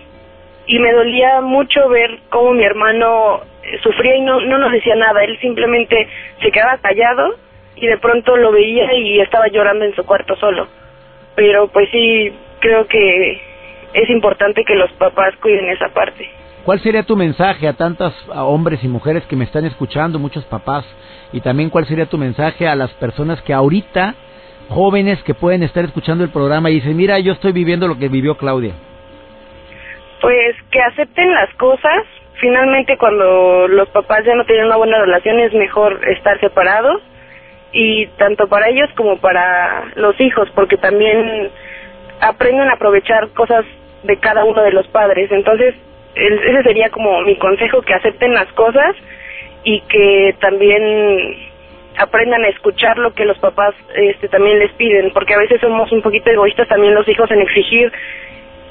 y 0.66 0.78
me 0.78 0.92
dolía 0.92 1.40
mucho 1.40 1.88
ver 1.88 2.20
cómo 2.30 2.52
mi 2.52 2.64
hermano 2.64 3.40
eh, 3.62 3.78
sufría 3.82 4.16
y 4.16 4.22
no, 4.22 4.40
no 4.40 4.58
nos 4.58 4.72
decía 4.72 4.94
nada, 4.96 5.22
él 5.24 5.38
simplemente 5.40 6.08
se 6.40 6.50
quedaba 6.50 6.78
callado 6.78 7.36
y 7.76 7.86
de 7.86 7.98
pronto 7.98 8.36
lo 8.36 8.52
veía 8.52 8.92
y 8.94 9.20
estaba 9.20 9.48
llorando 9.48 9.84
en 9.84 9.94
su 9.94 10.04
cuarto 10.04 10.36
solo. 10.36 10.68
Pero 11.34 11.68
pues 11.68 11.88
sí, 11.90 12.32
creo 12.60 12.86
que 12.86 13.40
es 13.94 14.10
importante 14.10 14.64
que 14.64 14.74
los 14.74 14.92
papás 14.92 15.34
cuiden 15.40 15.68
esa 15.70 15.88
parte. 15.88 16.28
¿Cuál 16.64 16.80
sería 16.80 17.04
tu 17.04 17.16
mensaje 17.16 17.68
a 17.68 17.74
tantos 17.74 18.12
hombres 18.34 18.82
y 18.82 18.88
mujeres 18.88 19.24
que 19.26 19.36
me 19.36 19.44
están 19.44 19.64
escuchando, 19.64 20.18
muchos 20.18 20.44
papás? 20.46 20.84
Y 21.32 21.40
también 21.40 21.70
cuál 21.70 21.86
sería 21.86 22.06
tu 22.06 22.18
mensaje 22.18 22.66
a 22.66 22.74
las 22.74 22.90
personas 22.94 23.40
que 23.42 23.52
ahorita, 23.52 24.14
jóvenes 24.68 25.22
que 25.22 25.34
pueden 25.34 25.62
estar 25.62 25.84
escuchando 25.84 26.24
el 26.24 26.30
programa 26.30 26.70
y 26.70 26.74
dicen, 26.74 26.96
mira, 26.96 27.18
yo 27.18 27.32
estoy 27.34 27.52
viviendo 27.52 27.86
lo 27.86 27.98
que 27.98 28.08
vivió 28.08 28.36
Claudia? 28.36 28.72
Pues 30.20 30.56
que 30.70 30.80
acepten 30.80 31.32
las 31.34 31.52
cosas. 31.54 32.04
Finalmente, 32.40 32.96
cuando 32.96 33.68
los 33.68 33.88
papás 33.90 34.24
ya 34.24 34.34
no 34.34 34.44
tienen 34.44 34.66
una 34.66 34.76
buena 34.76 34.98
relación, 34.98 35.38
es 35.38 35.52
mejor 35.52 36.00
estar 36.08 36.40
separados. 36.40 37.00
Y 37.72 38.06
tanto 38.18 38.48
para 38.48 38.68
ellos 38.68 38.88
como 38.96 39.18
para 39.18 39.84
los 39.96 40.18
hijos, 40.20 40.48
porque 40.54 40.78
también 40.78 41.50
aprenden 42.20 42.68
a 42.70 42.74
aprovechar 42.74 43.28
cosas 43.30 43.64
de 44.04 44.16
cada 44.18 44.44
uno 44.44 44.62
de 44.62 44.72
los 44.72 44.86
padres. 44.88 45.30
Entonces, 45.32 45.74
ese 46.14 46.62
sería 46.62 46.90
como 46.90 47.20
mi 47.22 47.36
consejo, 47.36 47.82
que 47.82 47.94
acepten 47.94 48.34
las 48.34 48.50
cosas 48.52 48.94
y 49.64 49.80
que 49.82 50.34
también 50.40 51.52
aprendan 51.96 52.44
a 52.44 52.48
escuchar 52.48 52.98
lo 52.98 53.12
que 53.14 53.24
los 53.24 53.38
papás 53.38 53.74
este 53.94 54.28
también 54.28 54.58
les 54.58 54.72
piden, 54.72 55.12
porque 55.12 55.34
a 55.34 55.38
veces 55.38 55.60
somos 55.60 55.90
un 55.92 56.02
poquito 56.02 56.30
egoístas 56.30 56.68
también 56.68 56.94
los 56.94 57.08
hijos 57.08 57.30
en 57.30 57.40
exigir 57.40 57.92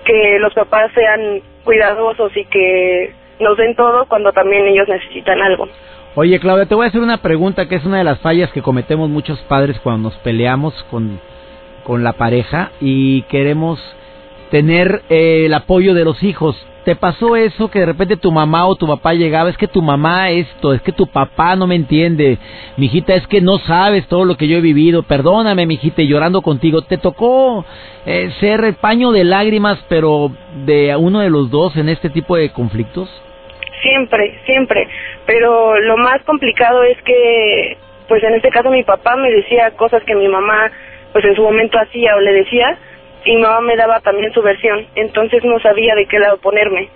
que 0.06 0.38
los 0.40 0.54
papás 0.54 0.92
sean 0.94 1.42
cuidadosos 1.64 2.36
y 2.36 2.46
que 2.46 3.14
nos 3.40 3.58
den 3.58 3.76
todo 3.76 4.06
cuando 4.08 4.32
también 4.34 4.66
ellos 4.68 4.88
necesitan 4.88 5.42
algo. 5.42 5.68
Oye, 6.16 6.40
Claudia, 6.40 6.68
te 6.68 6.76
voy 6.76 6.86
a 6.86 6.90
hacer 6.90 7.02
una 7.02 7.22
pregunta 7.22 7.68
que 7.68 7.76
es 7.76 7.86
una 7.86 7.98
de 7.98 8.04
las 8.04 8.20
fallas 8.20 8.52
que 8.52 8.62
cometemos 8.62 9.10
muchos 9.10 9.40
padres 9.44 9.80
cuando 9.80 10.10
nos 10.10 10.18
peleamos 10.20 10.74
con, 10.92 11.20
con 11.84 12.04
la 12.04 12.14
pareja 12.14 12.72
y 12.80 13.24
queremos 13.24 13.80
tener 14.54 15.02
eh, 15.10 15.48
el 15.48 15.54
apoyo 15.56 15.96
de 15.96 16.06
los 16.06 16.22
hijos. 16.22 16.56
¿Te 16.86 16.96
pasó 16.96 17.36
eso 17.36 17.72
que 17.72 17.80
de 17.80 17.88
repente 17.88 18.18
tu 18.18 18.32
mamá 18.32 18.68
o 18.68 18.76
tu 18.76 18.86
papá 18.86 19.16
llegaba? 19.16 19.50
Es 19.50 19.58
que 19.58 19.68
tu 19.68 19.82
mamá 19.82 20.30
esto, 20.30 20.76
es 20.76 20.82
que 20.84 20.92
tu 20.92 21.08
papá 21.08 21.56
no 21.56 21.66
me 21.66 21.74
entiende. 21.74 22.38
Mijita, 22.78 23.16
es 23.16 23.26
que 23.26 23.42
no 23.42 23.58
sabes 23.58 24.08
todo 24.08 24.26
lo 24.26 24.38
que 24.38 24.48
yo 24.48 24.58
he 24.58 24.62
vivido. 24.62 25.02
Perdóname, 25.02 25.66
mijita, 25.66 26.04
llorando 26.04 26.44
contigo. 26.44 26.84
¿Te 26.84 27.00
tocó 27.00 27.66
eh, 28.06 28.30
ser 28.40 28.64
el 28.64 28.76
paño 28.76 29.12
de 29.12 29.24
lágrimas, 29.24 29.84
pero 29.90 30.30
de 30.66 30.96
uno 30.98 31.22
de 31.22 31.32
los 31.32 31.50
dos 31.50 31.76
en 31.76 31.90
este 31.90 32.12
tipo 32.12 32.36
de 32.36 32.52
conflictos? 32.52 33.10
Siempre, 33.82 34.40
siempre. 34.46 34.88
Pero 35.26 35.80
lo 35.80 35.98
más 35.98 36.22
complicado 36.26 36.84
es 36.84 37.02
que, 37.02 37.78
pues 38.08 38.24
en 38.24 38.36
este 38.36 38.50
caso 38.50 38.70
mi 38.70 38.84
papá 38.84 39.16
me 39.16 39.32
decía 39.32 39.72
cosas 39.72 40.04
que 40.04 40.14
mi 40.14 40.28
mamá, 40.28 40.70
pues 41.12 41.26
en 41.26 41.36
su 41.36 41.42
momento 41.42 41.80
hacía 41.80 42.16
o 42.16 42.20
le 42.20 42.34
decía 42.34 42.78
y 43.26 43.38
mamá 43.38 43.62
me 43.62 43.76
daba 43.76 44.00
también 44.02 44.34
su 44.34 44.42
versión, 44.42 44.86
entonces 44.96 45.44
no 45.44 45.60
sabía 45.60 45.96
de 45.96 46.06
qué 46.06 46.20
lado 46.20 46.38
ponerme. 46.38 46.90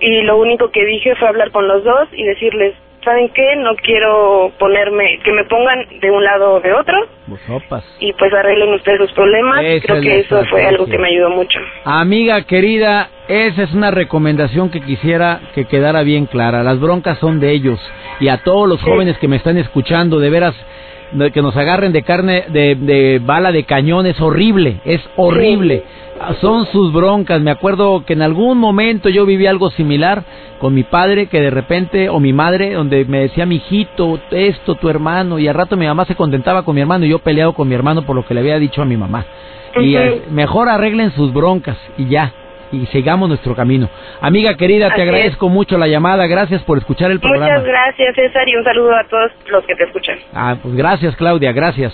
Y 0.00 0.22
lo 0.22 0.38
único 0.38 0.70
que 0.70 0.84
dije 0.84 1.14
fue 1.16 1.28
hablar 1.28 1.50
con 1.50 1.68
los 1.68 1.84
dos 1.84 2.08
y 2.12 2.24
decirles, 2.24 2.74
¿saben 3.04 3.28
qué? 3.30 3.56
No 3.56 3.74
quiero 3.76 4.52
ponerme, 4.58 5.18
que 5.24 5.32
me 5.32 5.44
pongan 5.44 5.86
de 6.00 6.10
un 6.10 6.24
lado 6.24 6.54
o 6.54 6.60
de 6.60 6.72
otro. 6.72 6.96
Y 8.00 8.12
pues 8.14 8.32
arreglen 8.32 8.74
ustedes 8.74 8.98
los 8.98 9.12
problemas. 9.12 9.60
Creo 9.82 10.00
que 10.00 10.20
eso 10.20 10.44
fue 10.46 10.64
algo 10.64 10.86
que 10.86 10.98
me 10.98 11.08
ayudó 11.08 11.30
mucho. 11.30 11.58
Amiga 11.84 12.42
querida, 12.44 13.10
esa 13.28 13.62
es 13.62 13.72
una 13.72 13.90
recomendación 13.90 14.70
que 14.70 14.80
quisiera 14.80 15.40
que 15.54 15.66
quedara 15.66 16.02
bien 16.02 16.26
clara. 16.26 16.62
Las 16.62 16.80
broncas 16.80 17.18
son 17.18 17.40
de 17.40 17.52
ellos. 17.52 17.80
Y 18.20 18.28
a 18.28 18.38
todos 18.38 18.68
los 18.68 18.80
jóvenes 18.82 19.18
que 19.18 19.28
me 19.28 19.36
están 19.36 19.58
escuchando, 19.58 20.18
de 20.18 20.30
veras, 20.30 20.54
que 21.32 21.42
nos 21.42 21.56
agarren 21.56 21.92
de 21.92 22.02
carne, 22.02 22.44
de, 22.48 23.20
bala 23.24 23.52
de 23.52 23.64
cañón, 23.64 24.06
es 24.06 24.20
horrible, 24.20 24.80
es 24.84 25.00
horrible. 25.16 25.84
Son 26.40 26.66
sus 26.66 26.92
broncas. 26.92 27.40
Me 27.40 27.50
acuerdo 27.50 28.04
que 28.04 28.12
en 28.12 28.22
algún 28.22 28.58
momento 28.58 29.08
yo 29.08 29.26
viví 29.26 29.46
algo 29.46 29.70
similar 29.70 30.22
con 30.60 30.74
mi 30.74 30.84
padre, 30.84 31.26
que 31.26 31.40
de 31.40 31.50
repente, 31.50 32.08
o 32.08 32.20
mi 32.20 32.32
madre, 32.32 32.74
donde 32.74 33.04
me 33.04 33.20
decía, 33.20 33.46
mi 33.46 33.56
hijito, 33.56 34.20
esto, 34.30 34.76
tu 34.76 34.88
hermano, 34.88 35.38
y 35.38 35.48
al 35.48 35.54
rato 35.54 35.76
mi 35.76 35.86
mamá 35.86 36.04
se 36.04 36.14
contentaba 36.14 36.64
con 36.64 36.74
mi 36.74 36.80
hermano 36.80 37.04
y 37.04 37.08
yo 37.08 37.18
peleado 37.18 37.54
con 37.54 37.68
mi 37.68 37.74
hermano 37.74 38.02
por 38.02 38.14
lo 38.14 38.24
que 38.24 38.34
le 38.34 38.40
había 38.40 38.58
dicho 38.58 38.82
a 38.82 38.86
mi 38.86 38.96
mamá. 38.96 39.26
Y 39.80 39.96
mejor 40.30 40.68
arreglen 40.68 41.12
sus 41.12 41.32
broncas 41.32 41.78
y 41.96 42.06
ya 42.06 42.32
y 42.72 42.86
sigamos 42.86 43.28
nuestro 43.28 43.54
camino. 43.54 43.88
Amiga 44.20 44.56
querida, 44.56 44.92
te 44.94 45.02
agradezco 45.02 45.48
mucho 45.48 45.78
la 45.78 45.86
llamada, 45.86 46.26
gracias 46.26 46.62
por 46.62 46.78
escuchar 46.78 47.10
el 47.10 47.20
programa. 47.20 47.46
Muchas 47.46 47.64
gracias, 47.64 48.14
César, 48.16 48.48
y 48.48 48.56
un 48.56 48.64
saludo 48.64 48.96
a 48.96 49.04
todos 49.08 49.30
los 49.50 49.64
que 49.64 49.76
te 49.76 49.84
escuchan. 49.84 50.18
Ah, 50.32 50.56
pues 50.60 50.74
gracias, 50.74 51.14
Claudia, 51.16 51.52
gracias. 51.52 51.92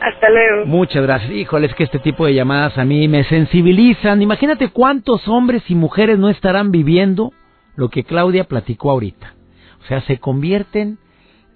Hasta 0.00 0.30
luego. 0.30 0.66
Muchas 0.66 1.02
gracias. 1.02 1.30
Híjole, 1.30 1.66
es 1.66 1.74
que 1.74 1.84
este 1.84 1.98
tipo 1.98 2.26
de 2.26 2.34
llamadas 2.34 2.78
a 2.78 2.84
mí 2.84 3.06
me 3.08 3.24
sensibilizan. 3.24 4.22
Imagínate 4.22 4.68
cuántos 4.68 5.28
hombres 5.28 5.62
y 5.68 5.74
mujeres 5.74 6.18
no 6.18 6.30
estarán 6.30 6.70
viviendo 6.70 7.32
lo 7.76 7.88
que 7.88 8.04
Claudia 8.04 8.44
platicó 8.44 8.90
ahorita. 8.90 9.34
O 9.82 9.86
sea, 9.86 10.00
se 10.02 10.18
convierten 10.18 10.98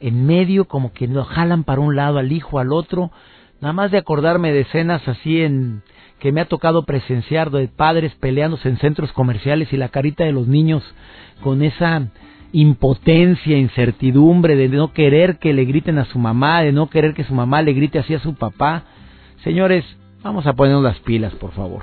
en 0.01 0.27
medio 0.27 0.67
como 0.67 0.93
que 0.93 1.07
lo 1.07 1.25
jalan 1.25 1.65
para 1.65 1.81
un 1.81 1.97
lado 1.97 2.19
al 2.19 2.33
hijo, 2.33 2.59
al 2.59 2.73
otro. 2.73 3.11
Nada 3.61 3.73
más 3.73 3.91
de 3.91 3.99
acordarme 3.99 4.53
de 4.53 4.61
escenas 4.61 5.07
así 5.09 5.43
en 5.43 5.83
que 6.19 6.33
me 6.33 6.41
ha 6.41 6.47
tocado 6.47 6.85
presenciar 6.85 7.51
de 7.51 7.69
padres 7.69 8.15
peleándose 8.15 8.69
en 8.69 8.79
centros 8.79 9.13
comerciales 9.13 9.73
y 9.73 9.77
la 9.77 9.89
carita 9.89 10.25
de 10.25 10.33
los 10.33 10.47
niños 10.47 10.83
con 11.43 11.63
esa 11.63 12.09
impotencia, 12.53 13.59
incertidumbre 13.59 14.55
de 14.55 14.69
no 14.69 14.93
querer 14.93 15.39
que 15.39 15.53
le 15.53 15.65
griten 15.65 15.99
a 15.99 16.05
su 16.05 16.19
mamá, 16.19 16.63
de 16.63 16.73
no 16.73 16.89
querer 16.89 17.13
que 17.13 17.25
su 17.25 17.35
mamá 17.35 17.63
le 17.63 17.73
grite 17.73 17.99
así 17.99 18.15
a 18.15 18.21
su 18.21 18.35
papá. 18.35 18.85
Señores, 19.43 19.85
vamos 20.23 20.47
a 20.47 20.53
ponernos 20.53 20.85
las 20.85 21.01
pilas, 21.01 21.35
por 21.35 21.51
favor. 21.51 21.83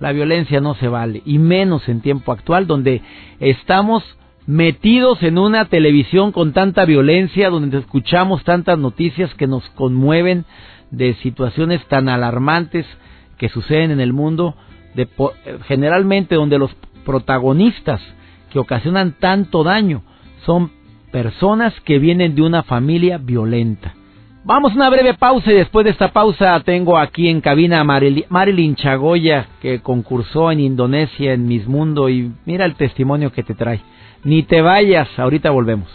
La 0.00 0.12
violencia 0.12 0.60
no 0.60 0.74
se 0.74 0.88
vale, 0.88 1.22
y 1.24 1.38
menos 1.38 1.88
en 1.88 2.00
tiempo 2.00 2.32
actual, 2.32 2.66
donde 2.66 3.00
estamos 3.38 4.02
metidos 4.46 5.22
en 5.22 5.38
una 5.38 5.66
televisión 5.66 6.32
con 6.32 6.52
tanta 6.52 6.84
violencia, 6.84 7.50
donde 7.50 7.78
escuchamos 7.78 8.42
tantas 8.44 8.78
noticias 8.78 9.32
que 9.34 9.46
nos 9.46 9.68
conmueven 9.70 10.44
de 10.90 11.14
situaciones 11.14 11.84
tan 11.86 12.08
alarmantes 12.08 12.86
que 13.38 13.48
suceden 13.48 13.90
en 13.90 14.00
el 14.00 14.12
mundo, 14.12 14.54
de, 14.94 15.08
generalmente 15.66 16.34
donde 16.34 16.58
los 16.58 16.74
protagonistas 17.04 18.00
que 18.50 18.58
ocasionan 18.58 19.14
tanto 19.18 19.64
daño 19.64 20.02
son 20.44 20.70
personas 21.10 21.72
que 21.84 21.98
vienen 21.98 22.34
de 22.34 22.42
una 22.42 22.62
familia 22.62 23.18
violenta. 23.18 23.94
Vamos 24.44 24.72
a 24.72 24.76
una 24.76 24.88
breve 24.88 25.14
pausa 25.14 25.52
y 25.52 25.56
después 25.56 25.84
de 25.84 25.90
esta 25.90 26.12
pausa 26.12 26.58
tengo 26.64 26.96
aquí 26.96 27.28
en 27.28 27.40
cabina 27.40 27.80
a 27.80 27.84
Marilyn 27.84 28.76
Chagoya 28.76 29.46
que 29.60 29.80
concursó 29.80 30.50
en 30.50 30.60
Indonesia 30.60 31.34
en 31.34 31.46
Miss 31.46 31.66
Mundo 31.66 32.08
y 32.08 32.32
mira 32.46 32.64
el 32.64 32.74
testimonio 32.74 33.30
que 33.32 33.42
te 33.42 33.54
trae. 33.54 33.80
Ni 34.24 34.42
te 34.44 34.62
vayas, 34.62 35.08
ahorita 35.18 35.50
volvemos. 35.50 35.88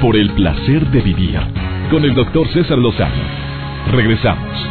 Por 0.00 0.16
el 0.16 0.30
placer 0.32 0.86
de 0.90 1.00
vivir 1.00 1.40
con 1.90 2.04
el 2.04 2.14
doctor 2.14 2.46
César 2.48 2.78
Lozano. 2.78 3.14
Regresamos. 3.90 4.70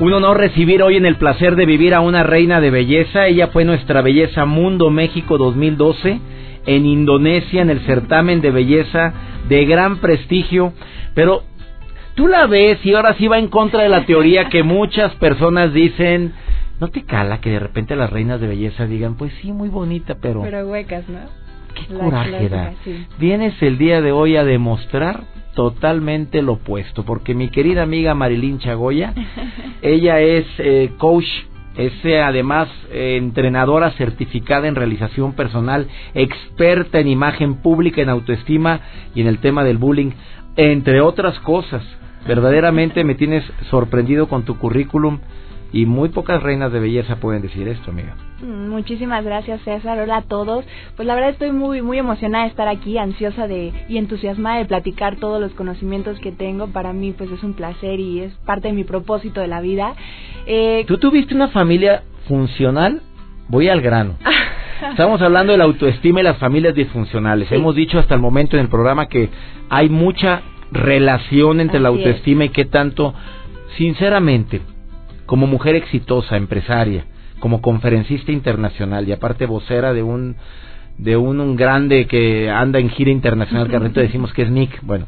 Un 0.00 0.12
honor 0.14 0.38
recibir 0.38 0.82
hoy 0.82 0.96
en 0.96 1.04
el 1.04 1.16
placer 1.16 1.56
de 1.56 1.66
vivir 1.66 1.94
a 1.94 2.00
una 2.00 2.22
reina 2.22 2.60
de 2.60 2.70
belleza. 2.70 3.26
Ella 3.26 3.48
fue 3.48 3.64
nuestra 3.64 4.00
belleza 4.00 4.46
Mundo 4.46 4.90
México 4.90 5.36
2012 5.36 6.20
en 6.64 6.86
Indonesia 6.86 7.60
en 7.60 7.70
el 7.70 7.80
certamen 7.80 8.40
de 8.40 8.50
belleza 8.50 9.12
de 9.48 9.64
gran 9.66 9.98
prestigio. 9.98 10.72
Pero 11.14 11.42
tú 12.14 12.28
la 12.28 12.46
ves 12.46 12.78
y 12.84 12.94
ahora 12.94 13.14
sí 13.14 13.28
va 13.28 13.38
en 13.38 13.48
contra 13.48 13.82
de 13.82 13.88
la 13.88 14.06
teoría 14.06 14.48
que 14.48 14.62
muchas 14.62 15.14
personas 15.16 15.74
dicen. 15.74 16.32
¿No 16.80 16.88
te 16.88 17.04
cala 17.04 17.40
que 17.40 17.50
de 17.50 17.60
repente 17.60 17.94
las 17.94 18.10
reinas 18.10 18.40
de 18.40 18.48
belleza 18.48 18.86
digan, 18.86 19.16
pues 19.16 19.32
sí, 19.40 19.52
muy 19.52 19.68
bonita, 19.68 20.16
pero... 20.20 20.42
Pero 20.42 20.66
huecas, 20.66 21.08
¿no? 21.08 21.41
Qué 21.74 21.94
coraje 21.94 22.48
da. 22.48 22.72
Vienes 23.18 23.60
el 23.62 23.78
día 23.78 24.00
de 24.00 24.12
hoy 24.12 24.36
a 24.36 24.44
demostrar 24.44 25.24
totalmente 25.54 26.42
lo 26.42 26.54
opuesto, 26.54 27.04
porque 27.04 27.34
mi 27.34 27.48
querida 27.48 27.82
amiga 27.82 28.14
Marilyn 28.14 28.58
Chagoya, 28.58 29.14
ella 29.82 30.20
es 30.20 30.46
eh, 30.58 30.92
coach, 30.98 31.26
es 31.76 31.92
eh, 32.04 32.20
además 32.20 32.68
eh, 32.90 33.16
entrenadora 33.18 33.90
certificada 33.92 34.68
en 34.68 34.74
realización 34.74 35.34
personal, 35.34 35.88
experta 36.14 37.00
en 37.00 37.08
imagen 37.08 37.56
pública, 37.56 38.02
en 38.02 38.08
autoestima 38.08 38.80
y 39.14 39.20
en 39.20 39.26
el 39.26 39.38
tema 39.38 39.64
del 39.64 39.78
bullying, 39.78 40.12
entre 40.56 41.00
otras 41.00 41.38
cosas. 41.40 41.82
Verdaderamente 42.26 43.04
me 43.04 43.14
tienes 43.14 43.44
sorprendido 43.68 44.28
con 44.28 44.44
tu 44.44 44.56
currículum 44.56 45.18
y 45.72 45.86
muy 45.86 46.10
pocas 46.10 46.42
reinas 46.42 46.72
de 46.72 46.80
belleza 46.80 47.16
pueden 47.16 47.42
decir 47.42 47.66
esto, 47.66 47.90
amiga. 47.90 48.14
Mm, 48.42 48.68
muchísimas 48.68 49.24
gracias, 49.24 49.62
César. 49.62 49.98
Hola 49.98 50.18
a 50.18 50.22
todos. 50.22 50.64
Pues 50.96 51.06
la 51.06 51.14
verdad 51.14 51.30
estoy 51.30 51.52
muy 51.52 51.80
muy 51.80 51.98
emocionada 51.98 52.44
de 52.44 52.50
estar 52.50 52.68
aquí, 52.68 52.98
ansiosa 52.98 53.46
de 53.46 53.72
y 53.88 53.96
entusiasmada 53.96 54.58
de 54.58 54.66
platicar 54.66 55.16
todos 55.16 55.40
los 55.40 55.52
conocimientos 55.52 56.18
que 56.20 56.32
tengo. 56.32 56.68
Para 56.68 56.92
mí 56.92 57.14
pues 57.16 57.30
es 57.30 57.42
un 57.42 57.54
placer 57.54 58.00
y 58.00 58.20
es 58.20 58.34
parte 58.44 58.68
de 58.68 58.74
mi 58.74 58.84
propósito 58.84 59.40
de 59.40 59.48
la 59.48 59.60
vida. 59.60 59.94
Eh, 60.46 60.84
¿Tú 60.86 60.98
tuviste 60.98 61.34
una 61.34 61.48
familia 61.48 62.02
funcional? 62.28 63.00
Voy 63.48 63.68
al 63.68 63.80
grano. 63.80 64.16
Estamos 64.90 65.22
hablando 65.22 65.52
de 65.52 65.58
la 65.58 65.64
autoestima 65.64 66.20
y 66.20 66.24
las 66.24 66.38
familias 66.38 66.74
disfuncionales. 66.74 67.50
Hemos 67.52 67.76
dicho 67.76 67.98
hasta 67.98 68.14
el 68.14 68.20
momento 68.20 68.56
en 68.56 68.62
el 68.62 68.68
programa 68.68 69.06
que 69.06 69.30
hay 69.70 69.88
mucha 69.88 70.42
relación 70.72 71.60
entre 71.60 71.78
la 71.78 71.88
autoestima 71.88 72.44
y 72.44 72.48
qué 72.48 72.64
tanto, 72.64 73.14
sinceramente, 73.76 74.60
como 75.32 75.46
mujer 75.46 75.76
exitosa, 75.76 76.36
empresaria, 76.36 77.06
como 77.40 77.62
conferencista 77.62 78.30
internacional 78.32 79.08
y 79.08 79.12
aparte 79.12 79.46
vocera 79.46 79.94
de 79.94 80.02
un 80.02 80.36
de 80.98 81.16
un, 81.16 81.56
grande 81.56 82.06
que 82.06 82.50
anda 82.50 82.78
en 82.78 82.90
gira 82.90 83.10
internacional, 83.10 83.70
que 83.70 83.76
ahorita 83.76 84.00
decimos 84.02 84.30
que 84.34 84.42
es 84.42 84.50
Nick. 84.50 84.82
Bueno, 84.82 85.06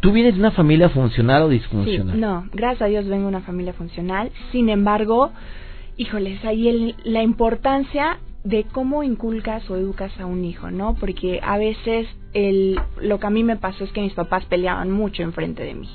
¿tú 0.00 0.12
vienes 0.12 0.36
de 0.36 0.40
una 0.40 0.52
familia 0.52 0.88
funcional 0.88 1.42
o 1.42 1.48
disfuncional? 1.50 2.18
no, 2.18 2.48
gracias 2.54 2.80
a 2.80 2.86
Dios 2.86 3.04
vengo 3.08 3.24
de 3.24 3.28
una 3.28 3.42
familia 3.42 3.74
funcional. 3.74 4.30
Sin 4.52 4.70
embargo, 4.70 5.32
híjoles, 5.98 6.42
ahí 6.46 6.94
la 7.04 7.22
importancia 7.22 8.20
de 8.42 8.64
cómo 8.72 9.02
inculcas 9.02 9.68
o 9.68 9.76
educas 9.76 10.18
a 10.18 10.24
un 10.24 10.46
hijo, 10.46 10.70
¿no? 10.70 10.94
Porque 10.94 11.40
a 11.42 11.58
veces 11.58 12.08
el, 12.32 12.80
lo 13.02 13.20
que 13.20 13.26
a 13.26 13.30
mí 13.30 13.44
me 13.44 13.56
pasó 13.56 13.84
es 13.84 13.92
que 13.92 14.00
mis 14.00 14.14
papás 14.14 14.46
peleaban 14.46 14.90
mucho 14.90 15.22
enfrente 15.22 15.62
de 15.62 15.74
mí. 15.74 15.90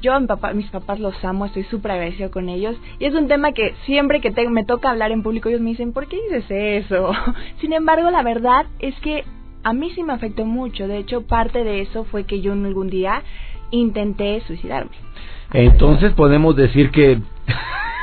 Yo 0.00 0.12
papá, 0.26 0.52
mis 0.52 0.70
papás 0.70 1.00
los 1.00 1.24
amo, 1.24 1.46
estoy 1.46 1.64
súper 1.64 1.92
agradecido 1.92 2.30
con 2.30 2.48
ellos. 2.48 2.76
Y 2.98 3.06
es 3.06 3.14
un 3.14 3.26
tema 3.26 3.52
que 3.52 3.74
siempre 3.84 4.20
que 4.20 4.30
me 4.48 4.64
toca 4.64 4.90
hablar 4.90 5.10
en 5.10 5.22
público, 5.22 5.48
ellos 5.48 5.60
me 5.60 5.70
dicen, 5.70 5.92
¿por 5.92 6.06
qué 6.06 6.16
dices 6.22 6.44
eso? 6.50 7.10
Sin 7.60 7.72
embargo, 7.72 8.10
la 8.10 8.22
verdad 8.22 8.66
es 8.78 8.94
que 9.00 9.24
a 9.64 9.72
mí 9.72 9.90
sí 9.94 10.02
me 10.02 10.12
afectó 10.12 10.44
mucho. 10.44 10.86
De 10.86 10.98
hecho, 10.98 11.26
parte 11.26 11.64
de 11.64 11.80
eso 11.80 12.04
fue 12.04 12.24
que 12.24 12.40
yo 12.40 12.52
algún 12.52 12.88
día 12.88 13.22
intenté 13.70 14.40
suicidarme. 14.46 14.92
Entonces 15.52 16.12
podemos 16.12 16.56
decir 16.56 16.90
que 16.90 17.20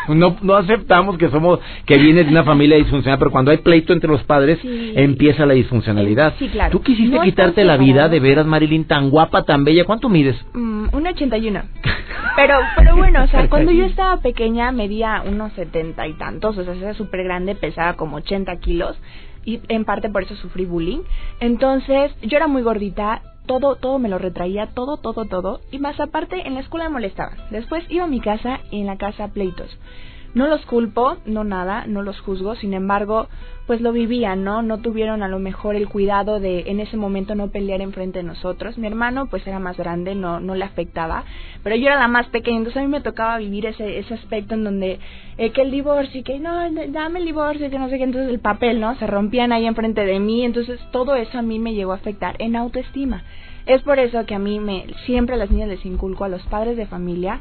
no, 0.15 0.38
no 0.41 0.55
aceptamos 0.55 1.17
que 1.17 1.29
somos, 1.29 1.59
que 1.85 1.97
vienes 1.97 2.25
de 2.25 2.31
una 2.31 2.43
familia 2.43 2.77
disfuncional, 2.77 3.19
pero 3.19 3.31
cuando 3.31 3.51
hay 3.51 3.57
pleito 3.57 3.93
entre 3.93 4.09
los 4.09 4.24
padres, 4.24 4.59
empieza 4.63 5.45
la 5.45 5.53
disfuncionalidad. 5.53 6.35
Sí, 6.39 6.50
claro. 6.50 6.71
Tú 6.71 6.81
quisiste 6.81 7.19
quitarte 7.21 7.63
la 7.63 7.77
vida, 7.77 8.09
de 8.09 8.19
veras, 8.19 8.45
Marilyn, 8.45 8.85
tan 8.85 9.09
guapa, 9.09 9.43
tan 9.43 9.63
bella. 9.63 9.85
¿Cuánto 9.85 10.09
mides? 10.09 10.35
Mm, 10.53 10.88
un 10.91 11.07
81. 11.07 11.62
Pero, 12.35 12.55
pero 12.75 12.97
bueno, 12.97 13.24
o 13.24 13.27
sea, 13.27 13.47
cuando 13.47 13.71
yo 13.71 13.85
estaba 13.85 14.17
pequeña 14.17 14.74
medía 14.74 15.24
unos 15.25 15.53
setenta 15.53 16.05
y 16.05 16.13
tantos, 16.13 16.57
o 16.57 16.65
sea, 16.65 16.74
era 16.74 16.93
súper 16.93 17.24
grande, 17.24 17.55
pesaba 17.55 17.93
como 17.93 18.17
80 18.17 18.57
kilos 18.57 18.97
y 19.45 19.62
en 19.69 19.85
parte 19.85 20.09
por 20.09 20.24
eso 20.24 20.35
sufrí 20.35 20.65
bullying. 20.65 21.00
Entonces, 21.39 22.12
yo 22.24 22.35
era 22.35 22.47
muy 22.47 22.62
gordita, 22.62 23.21
todo, 23.45 23.75
todo 23.75 23.99
me 23.99 24.09
lo 24.09 24.17
retraía, 24.17 24.67
todo, 24.67 24.97
todo, 24.97 25.25
todo. 25.25 25.61
Y 25.71 25.79
más 25.79 25.99
aparte, 25.99 26.47
en 26.47 26.55
la 26.55 26.61
escuela 26.61 26.85
me 26.85 26.93
molestaban. 26.93 27.37
Después 27.51 27.83
iba 27.89 28.05
a 28.05 28.07
mi 28.07 28.19
casa 28.19 28.59
y 28.71 28.81
en 28.81 28.87
la 28.87 28.97
casa 28.97 29.29
pleitos. 29.29 29.69
No 30.36 30.48
los 30.48 30.65
culpo, 30.65 31.15
no 31.25 31.46
nada, 31.46 31.86
no 31.88 32.01
los 32.01 32.20
juzgo, 32.20 32.56
sin 32.56 32.74
embargo, 32.74 33.30
pues 33.68 33.80
lo 33.80 33.94
vivían, 33.94 34.44
¿no? 34.44 34.62
No 34.62 34.80
tuvieron 34.80 35.24
a 35.24 35.30
lo 35.30 35.39
mejor 35.39 35.75
el 35.75 35.88
cuidado 35.88 36.42
de 36.42 36.65
en 36.68 36.82
ese 36.82 36.98
momento 36.98 37.36
no 37.36 37.51
pelear 37.51 37.80
enfrente 37.80 38.20
de 38.20 38.24
nosotros. 38.24 38.77
Mi 38.77 38.86
hermano 38.86 39.27
pues 39.27 39.48
era 39.48 39.60
más 39.60 39.77
grande, 39.77 40.13
no 40.13 40.42
no 40.42 40.54
le 40.54 40.65
afectaba, 40.65 41.24
pero 41.63 41.77
yo 41.77 41.88
era 41.88 41.98
la 41.98 42.10
más 42.10 42.27
pequeña, 42.27 42.58
entonces 42.58 42.82
a 42.82 42.86
mí 42.86 42.89
me 42.89 43.00
tocaba 43.00 43.38
vivir 43.38 43.65
ese 43.65 43.98
ese 43.98 44.13
aspecto 44.13 44.56
en 44.56 44.65
donde 44.65 45.00
eh, 45.38 45.51
que 45.51 45.62
el 45.62 45.72
divorcio, 45.72 46.22
que 46.25 46.38
no, 46.38 46.70
dame 46.89 47.20
el 47.20 47.25
divorcio, 47.25 47.70
que 47.70 47.80
no 47.80 47.88
sé 47.88 47.98
qué, 47.98 48.04
entonces 48.04 48.30
el 48.30 48.39
papel, 48.39 48.82
¿no? 48.82 48.94
Se 48.96 49.08
rompían 49.08 49.54
ahí 49.54 49.65
enfrente 49.65 50.06
de 50.06 50.20
mí, 50.20 50.44
entonces 50.44 50.82
todo 50.92 51.15
eso 51.15 51.38
a 51.38 51.44
mí 51.44 51.60
me 51.60 51.74
llegó 51.74 51.94
a 51.94 51.96
afectar 51.96 52.36
en 52.39 52.58
autoestima. 52.58 53.24
Es 53.65 53.82
por 53.82 54.00
eso 54.00 54.25
que 54.25 54.36
a 54.36 54.39
mí 54.39 54.60
me 54.60 54.86
siempre 55.06 55.36
a 55.36 55.38
las 55.38 55.50
niñas 55.50 55.70
les 55.70 55.86
inculco 55.86 56.25
a 56.25 56.30
los 56.30 56.44
padres 56.44 56.75
de 56.77 56.86
familia 56.86 57.39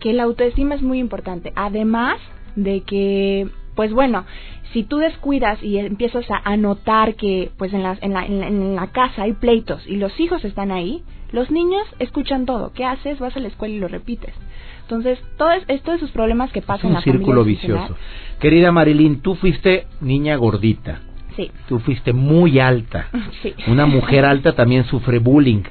que 0.00 0.12
la 0.12 0.24
autoestima 0.24 0.74
es 0.74 0.82
muy 0.82 0.98
importante. 0.98 1.52
Además 1.54 2.18
de 2.56 2.80
que, 2.80 3.48
pues 3.74 3.92
bueno, 3.92 4.24
si 4.72 4.82
tú 4.84 4.98
descuidas 4.98 5.62
y 5.62 5.78
empiezas 5.78 6.24
a, 6.30 6.56
notar 6.56 7.14
que 7.14 7.50
pues 7.58 7.72
en 7.72 7.82
la, 7.82 7.98
en, 8.00 8.12
la, 8.12 8.24
en, 8.24 8.76
la, 8.76 8.88
casa 8.88 9.22
hay 9.22 9.32
pleitos 9.34 9.86
y 9.86 9.96
los 9.96 10.18
hijos 10.20 10.44
están 10.44 10.70
ahí, 10.70 11.02
los 11.32 11.50
niños 11.50 11.82
escuchan 11.98 12.46
todo. 12.46 12.72
¿Qué 12.72 12.84
haces? 12.84 13.18
Vas 13.18 13.36
a 13.36 13.40
la 13.40 13.48
escuela 13.48 13.74
y 13.74 13.78
lo 13.78 13.88
repites. 13.88 14.34
Entonces, 14.82 15.20
todo 15.36 15.52
es, 15.52 15.82
todos 15.82 15.98
esos 15.98 16.10
problemas 16.10 16.50
que 16.50 16.62
pasan 16.62 16.88
en 16.88 16.94
la 16.94 17.02
círculo 17.02 17.44
vicioso. 17.44 17.96
Querida 18.40 18.72
Marilyn, 18.72 19.20
tú 19.20 19.36
fuiste 19.36 19.86
niña 20.00 20.34
gordita. 20.36 21.00
Sí. 21.36 21.50
Tú 21.68 21.78
fuiste 21.78 22.12
muy 22.12 22.58
alta. 22.58 23.08
Sí. 23.42 23.54
Una 23.68 23.86
mujer 23.86 24.24
alta 24.24 24.54
también 24.54 24.84
sufre 24.84 25.18
bullying. 25.18 25.62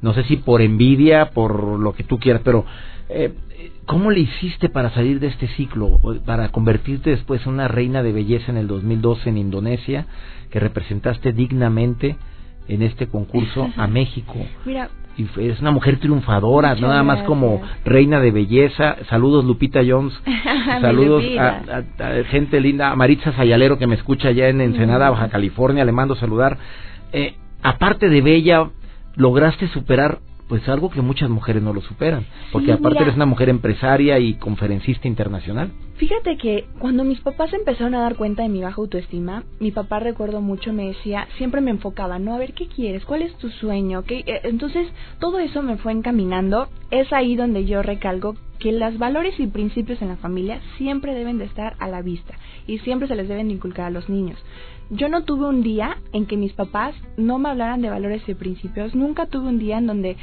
No 0.00 0.14
sé 0.14 0.24
si 0.24 0.36
por 0.36 0.62
envidia, 0.62 1.30
por 1.30 1.78
lo 1.78 1.92
que 1.94 2.04
tú 2.04 2.18
quieras, 2.18 2.42
pero 2.44 2.64
eh, 3.08 3.32
¿Cómo 3.88 4.10
le 4.10 4.20
hiciste 4.20 4.68
para 4.68 4.90
salir 4.90 5.18
de 5.18 5.28
este 5.28 5.48
ciclo, 5.48 5.98
para 6.26 6.50
convertirte 6.50 7.08
después 7.08 7.46
en 7.46 7.54
una 7.54 7.68
reina 7.68 8.02
de 8.02 8.12
belleza 8.12 8.52
en 8.52 8.58
el 8.58 8.66
2012 8.66 9.30
en 9.30 9.38
Indonesia, 9.38 10.06
que 10.50 10.60
representaste 10.60 11.32
dignamente 11.32 12.16
en 12.68 12.82
este 12.82 13.06
concurso 13.06 13.70
a 13.78 13.86
México? 13.88 14.34
Mira, 14.66 14.90
y 15.16 15.26
eres 15.40 15.60
una 15.60 15.70
mujer 15.70 15.98
triunfadora, 16.00 16.74
nada 16.74 17.02
más 17.02 17.22
como 17.22 17.62
reina 17.82 18.20
de 18.20 18.30
belleza. 18.30 18.96
Saludos 19.08 19.46
Lupita 19.46 19.80
Jones, 19.82 20.12
saludos 20.82 21.24
a, 21.38 21.82
gente 22.28 22.60
linda, 22.60 22.90
a 22.90 22.94
Maritza 22.94 23.32
Sayalero 23.32 23.78
que 23.78 23.86
me 23.86 23.94
escucha 23.94 24.28
allá 24.28 24.50
en 24.50 24.60
Ensenada, 24.60 25.08
Baja 25.08 25.30
California, 25.30 25.86
le 25.86 25.92
mando 25.92 26.14
saludar. 26.14 26.58
Eh, 27.12 27.36
aparte 27.62 28.10
de 28.10 28.20
bella, 28.20 28.68
lograste 29.16 29.68
superar 29.68 30.20
pues 30.48 30.66
algo 30.68 30.90
que 30.90 31.02
muchas 31.02 31.28
mujeres 31.28 31.62
no 31.62 31.74
lo 31.74 31.82
superan, 31.82 32.24
porque 32.52 32.72
aparte 32.72 33.02
eres 33.02 33.16
una 33.16 33.26
mujer 33.26 33.50
empresaria 33.50 34.18
y 34.18 34.34
conferencista 34.34 35.06
internacional. 35.06 35.70
Fíjate 35.98 36.36
que 36.36 36.64
cuando 36.78 37.02
mis 37.02 37.18
papás 37.20 37.52
empezaron 37.52 37.92
a 37.96 38.02
dar 38.02 38.14
cuenta 38.14 38.44
de 38.44 38.48
mi 38.48 38.62
baja 38.62 38.80
autoestima, 38.80 39.42
mi 39.58 39.72
papá 39.72 39.98
recuerdo 39.98 40.40
mucho 40.40 40.72
me 40.72 40.86
decía, 40.86 41.26
siempre 41.38 41.60
me 41.60 41.72
enfocaba, 41.72 42.20
no, 42.20 42.34
a 42.34 42.38
ver, 42.38 42.54
¿qué 42.54 42.68
quieres? 42.68 43.04
¿Cuál 43.04 43.22
es 43.22 43.34
tu 43.38 43.50
sueño? 43.50 44.04
¿Qué? 44.04 44.20
Eh, 44.20 44.40
entonces, 44.44 44.86
todo 45.18 45.40
eso 45.40 45.60
me 45.60 45.76
fue 45.76 45.90
encaminando. 45.90 46.68
Es 46.92 47.12
ahí 47.12 47.34
donde 47.34 47.66
yo 47.66 47.82
recalco 47.82 48.36
que 48.60 48.70
los 48.70 48.96
valores 48.98 49.38
y 49.40 49.48
principios 49.48 50.00
en 50.00 50.08
la 50.08 50.16
familia 50.16 50.60
siempre 50.76 51.14
deben 51.14 51.38
de 51.38 51.46
estar 51.46 51.74
a 51.80 51.88
la 51.88 52.00
vista 52.00 52.34
y 52.68 52.78
siempre 52.78 53.08
se 53.08 53.16
les 53.16 53.28
deben 53.28 53.50
inculcar 53.50 53.86
a 53.86 53.90
los 53.90 54.08
niños. 54.08 54.38
Yo 54.90 55.08
no 55.08 55.24
tuve 55.24 55.46
un 55.46 55.62
día 55.62 55.98
en 56.12 56.26
que 56.26 56.36
mis 56.36 56.52
papás 56.52 56.94
no 57.16 57.38
me 57.38 57.50
hablaran 57.50 57.82
de 57.82 57.90
valores 57.90 58.22
y 58.26 58.34
principios, 58.34 58.94
nunca 58.94 59.26
tuve 59.26 59.48
un 59.48 59.58
día 59.58 59.78
en 59.78 59.86
donde, 59.86 60.16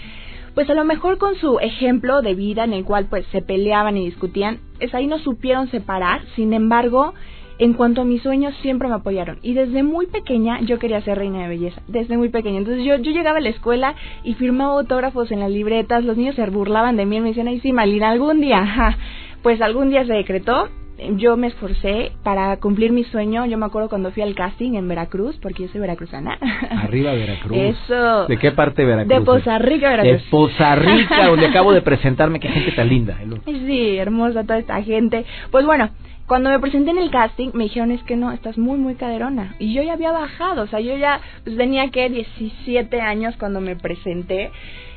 pues 0.55 0.69
a 0.69 0.73
lo 0.73 0.85
mejor 0.85 1.17
con 1.17 1.35
su 1.35 1.59
ejemplo 1.59 2.21
de 2.21 2.33
vida 2.33 2.63
en 2.63 2.73
el 2.73 2.85
cual 2.85 3.07
pues 3.09 3.25
se 3.31 3.41
peleaban 3.41 3.97
y 3.97 4.05
discutían, 4.05 4.59
es 4.79 4.93
ahí 4.95 5.05
no 5.05 5.19
supieron 5.19 5.69
separar, 5.69 6.21
sin 6.35 6.53
embargo, 6.53 7.13
en 7.59 7.73
cuanto 7.73 8.01
a 8.01 8.05
mis 8.05 8.21
sueños 8.21 8.53
siempre 8.61 8.87
me 8.87 8.95
apoyaron. 8.95 9.37
Y 9.41 9.53
desde 9.53 9.83
muy 9.83 10.07
pequeña 10.07 10.61
yo 10.61 10.79
quería 10.79 11.01
ser 11.01 11.17
reina 11.17 11.43
de 11.43 11.49
belleza, 11.49 11.81
desde 11.87 12.17
muy 12.17 12.29
pequeña. 12.29 12.57
Entonces 12.57 12.85
yo, 12.85 12.95
yo 12.97 13.11
llegaba 13.11 13.37
a 13.37 13.41
la 13.41 13.49
escuela 13.49 13.95
y 14.23 14.33
firmaba 14.35 14.79
autógrafos 14.79 15.31
en 15.31 15.41
las 15.41 15.51
libretas, 15.51 16.03
los 16.03 16.17
niños 16.17 16.35
se 16.35 16.45
burlaban 16.49 16.95
de 16.95 17.05
mí 17.05 17.17
y 17.17 17.21
me 17.21 17.29
decían, 17.29 17.47
ay 17.47 17.59
sí, 17.59 17.73
Malina, 17.73 18.09
algún 18.09 18.39
día, 18.39 18.97
pues 19.43 19.61
algún 19.61 19.89
día 19.89 20.05
se 20.05 20.13
decretó 20.13 20.69
yo 21.17 21.35
me 21.37 21.47
esforcé 21.47 22.11
para 22.23 22.57
cumplir 22.57 22.91
mi 22.91 23.03
sueño. 23.03 23.45
Yo 23.45 23.57
me 23.57 23.65
acuerdo 23.65 23.89
cuando 23.89 24.11
fui 24.11 24.23
al 24.23 24.35
casting 24.35 24.75
en 24.75 24.87
Veracruz, 24.87 25.37
porque 25.41 25.63
yo 25.63 25.69
soy 25.69 25.81
veracruzana. 25.81 26.37
Arriba 26.83 27.13
Veracruz. 27.15 27.57
Eso. 27.57 28.27
¿De 28.27 28.37
qué 28.37 28.51
parte 28.51 28.81
de 28.81 28.87
Veracruz? 28.87 29.19
De 29.19 29.25
Poza 29.25 29.57
Rica, 29.59 29.89
Veracruz. 29.89 30.23
De 30.23 30.29
Poza 30.29 30.75
Rica, 30.75 31.25
donde 31.27 31.47
acabo 31.47 31.73
de 31.73 31.81
presentarme. 31.81 32.39
Qué 32.39 32.49
gente 32.49 32.71
tan 32.71 32.87
linda. 32.89 33.17
Sí, 33.45 33.97
hermosa 33.97 34.43
toda 34.43 34.59
esta 34.59 34.81
gente. 34.81 35.25
Pues 35.51 35.65
bueno, 35.65 35.89
cuando 36.27 36.49
me 36.49 36.59
presenté 36.59 36.91
en 36.91 36.97
el 36.97 37.11
casting, 37.11 37.49
me 37.53 37.65
dijeron, 37.65 37.91
es 37.91 38.01
que 38.03 38.15
no, 38.15 38.31
estás 38.31 38.57
muy, 38.57 38.77
muy 38.77 38.95
caderona. 38.95 39.55
Y 39.59 39.73
yo 39.73 39.83
ya 39.83 39.93
había 39.93 40.11
bajado, 40.11 40.63
o 40.63 40.67
sea, 40.67 40.79
yo 40.79 40.95
ya 40.97 41.21
pues, 41.43 41.57
tenía 41.57 41.89
que 41.91 42.09
17 42.09 43.01
años 43.01 43.35
cuando 43.37 43.61
me 43.61 43.75
presenté. 43.75 44.51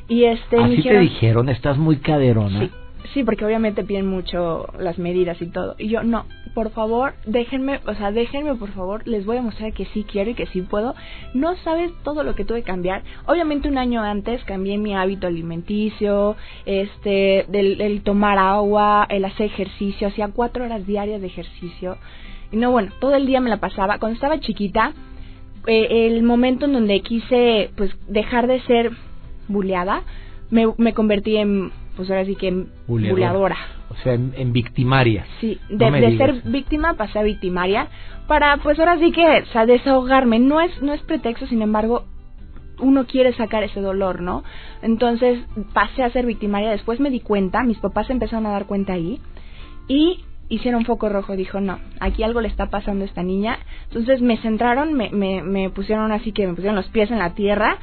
Y 0.09 0.25
este, 0.25 0.57
¿Así 0.57 0.71
me 0.71 0.77
dijeron, 0.77 0.97
te 0.97 1.01
dijeron, 1.01 1.49
estás 1.51 1.77
muy 1.77 1.99
caderona? 1.99 2.61
Sí. 2.61 2.71
Sí, 3.15 3.25
porque 3.25 3.45
obviamente 3.45 3.85
piden 3.85 4.07
mucho 4.07 4.67
las 4.79 4.99
medidas 4.99 5.41
y 5.41 5.47
todo. 5.47 5.77
Y 5.79 5.89
yo, 5.89 6.03
no, 6.03 6.27
por 6.55 6.71
favor, 6.71 7.15
déjenme, 7.25 7.81
o 7.87 7.95
sea, 7.95 8.13
déjenme, 8.13 8.55
por 8.57 8.71
favor, 8.73 9.07
les 9.07 9.25
voy 9.25 9.39
a 9.39 9.43
mostrar 9.43 9.73
que 9.73 9.87
sí 9.87 10.05
quiero 10.05 10.31
y 10.31 10.35
que 10.35 10.47
sí 10.47 10.61
puedo. 10.61 10.95
No 11.33 11.57
sabes 11.59 11.91
todo 12.03 12.23
lo 12.23 12.35
que 12.35 12.45
tuve 12.45 12.61
que 12.61 12.67
cambiar. 12.67 13.03
Obviamente 13.27 13.69
un 13.69 13.79
año 13.79 14.03
antes 14.03 14.45
cambié 14.45 14.77
mi 14.77 14.95
hábito 14.95 15.27
alimenticio, 15.27 16.37
este, 16.67 17.47
del, 17.49 17.81
el 17.81 18.03
tomar 18.03 18.39
agua, 18.39 19.07
el 19.09 19.25
hacer 19.25 19.47
ejercicio, 19.47 20.09
hacía 20.09 20.29
cuatro 20.29 20.65
horas 20.65 20.87
diarias 20.87 21.21
de 21.21 21.29
ejercicio. 21.29 21.97
Y 22.53 22.57
no, 22.57 22.71
bueno, 22.71 22.93
todo 23.01 23.15
el 23.15 23.27
día 23.27 23.41
me 23.41 23.51
la 23.51 23.59
pasaba. 23.59 23.99
Cuando 23.99 24.17
estaba 24.17 24.39
chiquita, 24.39 24.93
eh, 25.67 26.07
el 26.07 26.23
momento 26.23 26.67
en 26.67 26.75
donde 26.75 27.01
quise, 27.01 27.71
pues, 27.77 27.91
dejar 28.07 28.47
de 28.47 28.61
ser 28.63 28.93
buleada, 29.49 30.03
me, 30.51 30.67
me 30.77 30.93
convertí 30.93 31.37
en 31.37 31.73
pues 31.99 32.09
ahora 32.11 32.25
sí 32.25 32.37
que 32.37 32.67
buleadora. 32.87 33.57
O 33.91 33.97
sea, 34.05 34.15
en, 34.15 34.53
victimaria. 34.53 35.27
Sí, 35.41 35.59
de, 35.69 36.17
ser 36.17 36.43
víctima 36.45 36.95
pasé 36.95 37.19
a 37.19 37.23
victimaria 37.25 37.89
para 38.29 38.57
pues 38.59 38.79
ahora 38.79 39.01
sí 39.01 39.11
que, 39.11 39.41
o 39.41 39.47
sea, 39.47 39.67
desahogarme. 39.67 40.39
No 40.39 40.61
es, 40.61 40.81
no 40.81 40.93
es 40.93 41.03
pretexto, 41.03 41.49
sin 41.49 41.61
embargo, 41.61 42.05
uno 42.79 43.05
quiere 43.09 43.33
sacar 43.33 43.65
ese 43.65 43.81
dolor, 43.81 44.23
¿no? 44.23 44.45
Entonces 44.81 45.41
pasé 45.73 46.05
a 46.05 46.11
ser 46.11 46.25
victimaria, 46.25 46.71
después 46.71 47.01
me 47.01 47.11
di 47.11 47.19
cuenta, 47.19 47.65
mis 47.65 47.79
papás 47.79 48.09
empezaron 48.11 48.47
a 48.47 48.51
dar 48.51 48.67
cuenta 48.67 48.93
ahí 48.93 49.21
y 49.89 50.23
hicieron 50.49 50.85
foco 50.85 51.09
rojo, 51.09 51.35
dijo, 51.35 51.61
no, 51.61 51.81
aquí 51.99 52.23
algo 52.23 52.41
le 52.41 52.47
está 52.47 52.67
pasando 52.67 53.03
a 53.03 53.09
esta 53.09 53.25
niña. 53.25 53.59
Entonces 53.89 54.23
me 54.23 54.37
centraron, 54.37 54.95
me, 54.95 55.11
me, 55.11 55.43
me 55.43 55.69
pusieron 55.71 56.13
así 56.13 56.31
que 56.31 56.47
me 56.47 56.55
pusieron 56.55 56.77
los 56.77 56.89
pies 56.91 57.11
en 57.11 57.19
la 57.19 57.35
tierra 57.35 57.77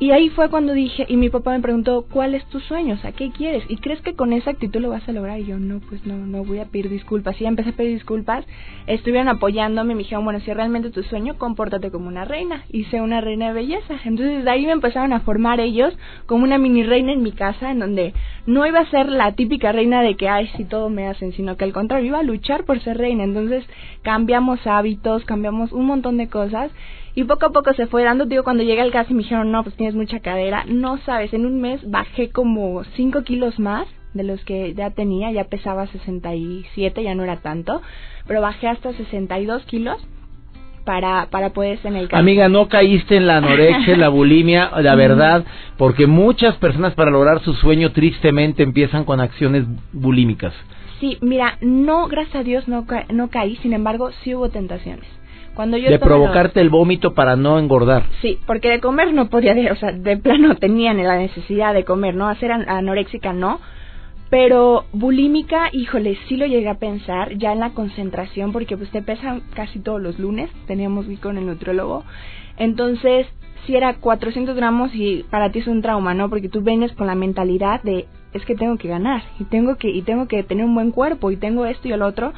y 0.00 0.12
ahí 0.12 0.30
fue 0.30 0.48
cuando 0.48 0.72
dije, 0.72 1.04
y 1.10 1.18
mi 1.18 1.28
papá 1.28 1.50
me 1.50 1.60
preguntó, 1.60 2.06
¿cuál 2.10 2.34
es 2.34 2.42
tu 2.46 2.58
sueño? 2.58 2.94
O 2.94 2.96
sea, 2.96 3.12
¿qué 3.12 3.30
quieres? 3.32 3.62
¿Y 3.68 3.76
crees 3.76 4.00
que 4.00 4.14
con 4.14 4.32
esa 4.32 4.50
actitud 4.50 4.80
lo 4.80 4.88
vas 4.88 5.06
a 5.06 5.12
lograr? 5.12 5.38
Y 5.38 5.44
yo, 5.44 5.58
no, 5.58 5.80
pues 5.80 6.06
no, 6.06 6.16
no 6.16 6.42
voy 6.42 6.58
a 6.58 6.64
pedir 6.64 6.88
disculpas. 6.88 7.38
Y 7.38 7.44
ya 7.44 7.48
empecé 7.48 7.68
a 7.68 7.76
pedir 7.76 7.92
disculpas, 7.92 8.46
estuvieron 8.86 9.28
apoyándome, 9.28 9.94
me 9.94 9.98
dijeron, 9.98 10.24
bueno, 10.24 10.40
si 10.40 10.50
realmente 10.54 10.88
tu 10.88 11.02
sueño, 11.02 11.36
compórtate 11.36 11.90
como 11.90 12.08
una 12.08 12.24
reina. 12.24 12.64
Y 12.70 12.84
sé 12.84 13.02
una 13.02 13.20
reina 13.20 13.48
de 13.48 13.52
belleza. 13.52 13.96
Entonces 14.06 14.42
de 14.42 14.50
ahí 14.50 14.64
me 14.64 14.72
empezaron 14.72 15.12
a 15.12 15.20
formar 15.20 15.60
ellos 15.60 15.92
como 16.24 16.44
una 16.44 16.56
mini 16.56 16.82
reina 16.82 17.12
en 17.12 17.22
mi 17.22 17.32
casa, 17.32 17.70
en 17.70 17.80
donde 17.80 18.14
no 18.46 18.66
iba 18.66 18.80
a 18.80 18.90
ser 18.90 19.08
la 19.08 19.32
típica 19.32 19.72
reina 19.72 20.02
de 20.02 20.16
que, 20.16 20.28
ay, 20.28 20.48
si 20.56 20.64
todo 20.64 20.88
me 20.88 21.06
hacen, 21.06 21.32
sino 21.32 21.56
que 21.56 21.64
al 21.64 21.72
contrario, 21.72 22.08
iba 22.08 22.18
a 22.18 22.22
luchar 22.22 22.64
por 22.64 22.80
ser 22.80 22.98
reina. 22.98 23.24
Entonces 23.24 23.64
cambiamos 24.02 24.66
hábitos, 24.66 25.24
cambiamos 25.24 25.72
un 25.72 25.86
montón 25.86 26.16
de 26.16 26.28
cosas 26.28 26.70
y 27.14 27.24
poco 27.24 27.46
a 27.46 27.50
poco 27.50 27.72
se 27.74 27.86
fue 27.86 28.04
dando, 28.04 28.26
digo, 28.26 28.44
cuando 28.44 28.62
llegué 28.62 28.80
al 28.80 28.92
gas 28.92 29.10
y 29.10 29.14
me 29.14 29.22
dijeron, 29.22 29.50
no, 29.50 29.62
pues 29.62 29.76
tienes 29.76 29.94
mucha 29.94 30.20
cadera. 30.20 30.64
No 30.66 30.98
sabes, 30.98 31.32
en 31.32 31.46
un 31.46 31.60
mes 31.60 31.80
bajé 31.90 32.30
como 32.30 32.84
5 32.84 33.22
kilos 33.24 33.58
más 33.58 33.86
de 34.14 34.24
los 34.24 34.44
que 34.44 34.74
ya 34.74 34.90
tenía, 34.90 35.30
ya 35.30 35.44
pesaba 35.44 35.86
67, 35.86 37.02
ya 37.02 37.14
no 37.14 37.24
era 37.24 37.36
tanto, 37.36 37.80
pero 38.26 38.40
bajé 38.40 38.68
hasta 38.68 38.92
62 38.92 39.64
kilos. 39.64 40.00
Para, 40.84 41.26
para 41.30 41.50
poder 41.50 41.74
estar 41.74 41.92
en 41.92 41.98
el 41.98 42.08
campo. 42.08 42.16
Amiga, 42.20 42.48
no 42.48 42.68
caíste 42.68 43.16
en 43.16 43.26
la 43.26 43.36
anorexia, 43.38 43.94
en 43.94 44.00
la 44.00 44.08
bulimia, 44.08 44.70
la 44.80 44.94
verdad, 45.04 45.44
porque 45.76 46.06
muchas 46.06 46.56
personas 46.56 46.94
para 46.94 47.10
lograr 47.10 47.40
su 47.42 47.54
sueño 47.54 47.92
tristemente 47.92 48.62
empiezan 48.62 49.04
con 49.04 49.20
acciones 49.20 49.64
bulímicas. 49.92 50.52
Sí, 51.00 51.16
mira, 51.22 51.56
no, 51.60 52.08
gracias 52.08 52.36
a 52.36 52.42
Dios 52.44 52.68
no, 52.68 52.86
ca- 52.86 53.06
no 53.12 53.28
caí, 53.30 53.56
sin 53.56 53.72
embargo, 53.72 54.10
sí 54.22 54.34
hubo 54.34 54.50
tentaciones. 54.50 55.06
Cuando 55.54 55.76
yo 55.76 55.86
De 55.86 55.92
los- 55.98 56.00
provocarte 56.00 56.60
el 56.60 56.70
vómito 56.70 57.14
para 57.14 57.36
no 57.36 57.58
engordar. 57.58 58.04
Sí, 58.22 58.38
porque 58.46 58.68
de 58.70 58.80
comer 58.80 59.12
no 59.12 59.28
podía, 59.28 59.54
de- 59.54 59.70
o 59.72 59.76
sea, 59.76 59.92
de 59.92 60.16
plano 60.16 60.54
tenía 60.56 60.92
la 60.94 61.16
necesidad 61.16 61.74
de 61.74 61.84
comer, 61.84 62.14
¿no? 62.14 62.28
Hacer 62.28 62.52
an- 62.52 62.68
anoréxica 62.68 63.32
no, 63.32 63.60
pero 64.30 64.84
bulímica, 64.92 65.70
híjole, 65.72 66.16
sí 66.28 66.36
lo 66.36 66.46
llegué 66.46 66.68
a 66.68 66.78
pensar 66.78 67.36
ya 67.36 67.52
en 67.52 67.60
la 67.60 67.70
concentración, 67.70 68.52
porque 68.52 68.76
pues 68.76 68.90
te 68.90 69.02
pesan 69.02 69.42
casi 69.54 69.80
todos 69.80 70.00
los 70.00 70.18
lunes, 70.18 70.50
teníamos 70.66 71.06
que 71.06 71.14
ir 71.14 71.20
con 71.20 71.36
el 71.36 71.46
nutriólogo, 71.46 72.04
entonces 72.56 73.26
sí 73.66 73.76
era 73.76 73.94
400 73.94 74.54
gramos 74.56 74.94
y 74.94 75.24
para 75.30 75.50
ti 75.50 75.58
es 75.58 75.66
un 75.66 75.82
trauma, 75.82 76.14
¿no? 76.14 76.30
Porque 76.30 76.48
tú 76.48 76.62
vienes 76.62 76.92
con 76.92 77.08
la 77.08 77.14
mentalidad 77.14 77.82
de 77.82 78.06
es 78.32 78.44
que 78.44 78.54
tengo 78.54 78.76
que 78.76 78.88
ganar 78.88 79.22
y 79.40 79.44
tengo 79.44 79.76
que 79.76 79.90
y 79.90 80.02
tengo 80.02 80.28
que 80.28 80.44
tener 80.44 80.64
un 80.64 80.74
buen 80.74 80.92
cuerpo 80.92 81.32
y 81.32 81.36
tengo 81.36 81.66
esto 81.66 81.88
y 81.88 81.92
el 81.92 82.02
otro. 82.02 82.32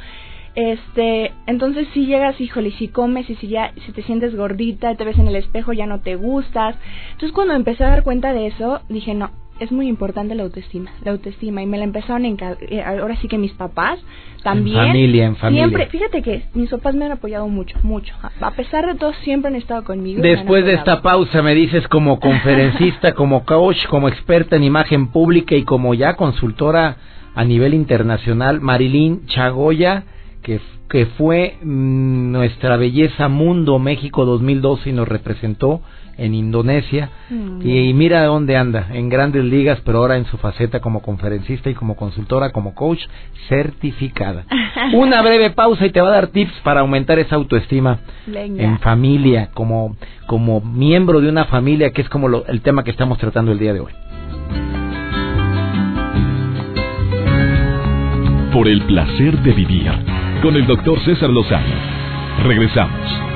Este, 0.55 1.33
entonces 1.47 1.89
si 1.95 2.07
llegas, 2.07 2.39
híjole, 2.41 2.69
y 2.69 2.73
si 2.73 2.89
comes 2.89 3.29
y 3.31 3.37
si 3.37 3.49
ya 3.49 3.73
si 3.87 3.93
te 3.93 4.03
sientes 4.03 4.35
gordita, 4.35 4.95
te 4.95 5.05
ves 5.05 5.19
en 5.19 5.29
el 5.29 5.37
espejo, 5.37 5.73
ya 5.73 5.87
no 5.87 6.01
te 6.01 6.17
gustas. 6.17 6.77
Entonces 7.13 7.33
cuando 7.33 7.55
empecé 7.55 7.85
a 7.85 7.91
dar 7.91 8.03
cuenta 8.03 8.33
de 8.33 8.47
eso, 8.49 8.81
dije, 8.89 9.15
no, 9.15 9.31
es 9.61 9.71
muy 9.71 9.87
importante 9.89 10.35
la 10.35 10.43
autoestima, 10.43 10.91
la 11.05 11.13
autoestima 11.13 11.63
y 11.63 11.67
me 11.67 11.79
la 11.79 11.85
empezaron 11.85 12.25
encar- 12.25 12.57
eh, 12.61 12.83
ahora 12.83 13.17
sí 13.17 13.29
que 13.29 13.39
mis 13.39 13.53
papás 13.53 13.99
también 14.43 14.77
En 14.79 14.87
familia, 14.89 15.25
en 15.27 15.37
familia. 15.37 15.65
siempre, 15.65 15.87
fíjate 15.87 16.23
que 16.23 16.43
mis 16.55 16.69
papás 16.71 16.95
me 16.97 17.05
han 17.05 17.13
apoyado 17.13 17.47
mucho, 17.49 17.77
mucho. 17.85 18.13
A 18.41 18.51
pesar 18.53 18.87
de 18.87 18.95
todo 18.97 19.13
siempre 19.23 19.49
han 19.51 19.57
estado 19.57 19.85
conmigo. 19.85 20.21
Después 20.23 20.65
de 20.65 20.75
esta 20.75 21.01
pausa 21.03 21.43
me 21.43 21.55
dices 21.55 21.87
como 21.89 22.19
conferencista, 22.19 23.13
como 23.15 23.45
coach, 23.45 23.87
como 23.87 24.09
experta 24.09 24.57
en 24.57 24.65
imagen 24.65 25.09
pública 25.09 25.55
y 25.55 25.63
como 25.65 25.95
ya 25.95 26.17
consultora 26.17 26.97
a 27.35 27.45
nivel 27.45 27.73
internacional, 27.75 28.61
Marilyn 28.61 29.27
Chagoya, 29.27 30.05
que, 30.43 30.61
que 30.89 31.07
fue 31.07 31.57
mm, 31.63 32.33
nuestra 32.33 32.77
belleza 32.77 33.29
Mundo 33.29 33.79
México 33.79 34.25
2012 34.25 34.91
y 34.91 34.93
nos 34.93 35.07
representó 35.09 35.83
en 36.19 36.35
Indonesia. 36.35 37.11
Mm. 37.31 37.61
Y, 37.67 37.89
y 37.91 37.95
mira 37.95 38.25
dónde 38.25 38.57
anda, 38.57 38.89
en 38.93 39.09
grandes 39.09 39.45
ligas, 39.45 39.81
pero 39.85 39.99
ahora 39.99 40.17
en 40.17 40.25
su 40.27 40.37
faceta 40.39 40.81
como 40.81 41.01
conferencista 41.03 41.71
y 41.71 41.75
como 41.75 41.97
consultora, 41.97 42.51
como 42.53 42.75
coach 42.75 43.01
certificada. 43.49 44.45
Una 44.95 45.23
breve 45.23 45.51
pausa 45.51 45.87
y 45.87 45.91
te 45.91 46.01
va 46.01 46.09
a 46.09 46.13
dar 46.13 46.27
tips 46.29 46.53
para 46.63 46.81
aumentar 46.81 47.19
esa 47.19 47.37
autoestima 47.37 47.99
Venga. 48.27 48.63
en 48.63 48.79
familia, 48.79 49.51
como, 49.55 49.97
como 50.27 50.61
miembro 50.61 51.21
de 51.21 51.29
una 51.29 51.45
familia, 51.47 51.91
que 51.93 52.03
es 52.03 52.09
como 52.09 52.29
lo- 52.29 52.47
el 52.47 52.61
tema 52.63 52.85
que 52.85 52.91
estamos 52.91 53.19
tratando 53.19 53.53
el 53.53 53.59
día 53.59 53.73
de 53.73 53.81
hoy. 53.81 53.93
Por 58.53 58.69
el 58.69 58.83
placer 58.83 59.39
de 59.39 59.53
vivir 59.53 59.91
con 60.43 60.55
el 60.57 60.67
doctor 60.67 60.99
César 61.05 61.31
Lozano. 61.31 61.75
Regresamos. 62.45 63.32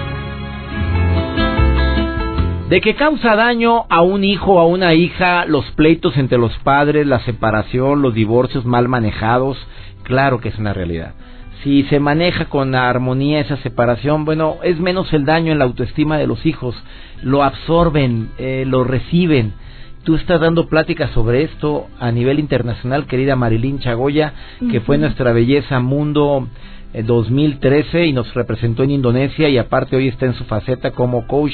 De 2.68 2.80
que 2.80 2.96
causa 2.96 3.36
daño 3.36 3.84
a 3.88 4.02
un 4.02 4.24
hijo 4.24 4.54
o 4.54 4.58
a 4.58 4.66
una 4.66 4.92
hija 4.92 5.44
los 5.44 5.64
pleitos 5.76 6.16
entre 6.16 6.36
los 6.36 6.52
padres, 6.64 7.06
la 7.06 7.20
separación, 7.20 8.02
los 8.02 8.12
divorcios 8.12 8.64
mal 8.64 8.88
manejados, 8.88 9.56
claro 10.02 10.40
que 10.40 10.48
es 10.48 10.58
una 10.58 10.72
realidad. 10.72 11.14
Si 11.62 11.84
se 11.84 12.00
maneja 12.00 12.46
con 12.46 12.74
armonía 12.74 13.38
esa 13.38 13.56
separación, 13.58 14.24
bueno, 14.24 14.56
es 14.64 14.80
menos 14.80 15.12
el 15.12 15.24
daño 15.24 15.52
en 15.52 15.60
la 15.60 15.64
autoestima 15.64 16.18
de 16.18 16.26
los 16.26 16.44
hijos, 16.44 16.74
lo 17.22 17.44
absorben, 17.44 18.30
eh, 18.36 18.64
lo 18.66 18.82
reciben. 18.82 19.52
Tú 20.02 20.16
estás 20.16 20.40
dando 20.40 20.66
pláticas 20.66 21.12
sobre 21.12 21.44
esto 21.44 21.86
a 22.00 22.10
nivel 22.10 22.40
internacional, 22.40 23.06
querida 23.06 23.36
Marilyn 23.36 23.78
Chagoya, 23.78 24.32
que 24.72 24.80
fue 24.80 24.98
nuestra 24.98 25.32
belleza 25.32 25.78
mundo 25.78 26.48
2013 27.02 28.06
y 28.06 28.12
nos 28.12 28.32
representó 28.34 28.82
en 28.82 28.90
Indonesia 28.90 29.48
y 29.48 29.58
aparte 29.58 29.96
hoy 29.96 30.08
está 30.08 30.26
en 30.26 30.34
su 30.34 30.44
faceta 30.44 30.92
como 30.92 31.26
coach. 31.26 31.52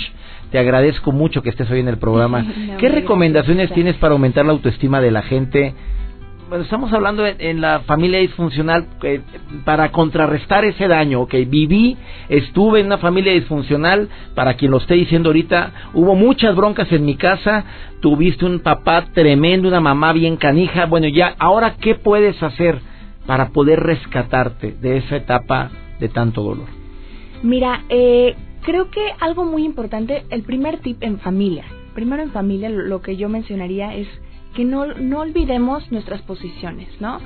Te 0.51 0.59
agradezco 0.59 1.13
mucho 1.13 1.43
que 1.43 1.51
estés 1.51 1.71
hoy 1.71 1.81
en 1.81 1.89
el 1.89 1.99
programa. 1.99 2.47
No, 2.63 2.77
¿Qué 2.77 2.89
recomendaciones 2.89 3.73
tienes 3.73 3.97
para 3.97 4.13
aumentar 4.13 4.45
la 4.45 4.53
autoestima 4.53 5.01
de 5.01 5.11
la 5.11 5.23
gente? 5.23 5.75
Bueno, 6.49 6.65
estamos 6.65 6.93
hablando 6.93 7.27
en, 7.27 7.37
en 7.39 7.61
la 7.61 7.81
familia 7.81 8.19
disfuncional 8.19 8.87
eh, 9.03 9.23
para 9.65 9.91
contrarrestar 9.91 10.65
ese 10.65 10.87
daño. 10.87 11.23
Ok, 11.23 11.35
viví, 11.47 11.97
estuve 12.29 12.81
en 12.81 12.87
una 12.87 12.99
familia 12.99 13.33
disfuncional. 13.33 14.09
Para 14.35 14.55
quien 14.55 14.71
lo 14.71 14.77
esté 14.77 14.95
diciendo 14.95 15.31
ahorita, 15.31 15.73
hubo 15.95 16.15
muchas 16.15 16.55
broncas 16.55 16.93
en 16.93 17.05
mi 17.05 17.17
casa. 17.17 17.65
Tuviste 18.01 18.45
un 18.45 18.61
papá 18.61 19.07
tremendo, 19.15 19.67
una 19.67 19.81
mamá 19.81 20.13
bien 20.13 20.37
canija. 20.37 20.87
Bueno, 20.87 21.09
ya, 21.09 21.35
ahora, 21.39 21.75
¿qué 21.81 21.95
puedes 21.95 22.41
hacer 22.43 22.92
para 23.27 23.51
poder 23.51 23.81
rescatarte 23.81 24.73
de 24.73 24.99
esa 24.99 25.17
etapa 25.17 25.71
de 26.01 26.09
tanto 26.09 26.43
dolor? 26.43 26.67
Mira, 27.43 27.85
eh, 27.89 28.35
creo 28.63 28.91
que 28.91 29.01
algo 29.21 29.45
muy 29.45 29.65
importante, 29.65 30.25
el 30.31 30.43
primer 30.43 30.79
tip 30.79 31.03
en 31.03 31.19
familia. 31.19 31.65
Primero 31.95 32.23
en 32.23 32.31
familia 32.31 32.71
lo, 32.71 33.03
que 33.03 33.17
yo 33.17 33.29
mencionaría 33.29 33.95
es 33.95 34.09
que 34.55 34.65
no, 34.65 34.87
no 34.87 35.21
olvidemos 35.21 35.91
nuestras 35.91 36.23
posiciones, 36.23 36.89
¿no? 37.01 37.19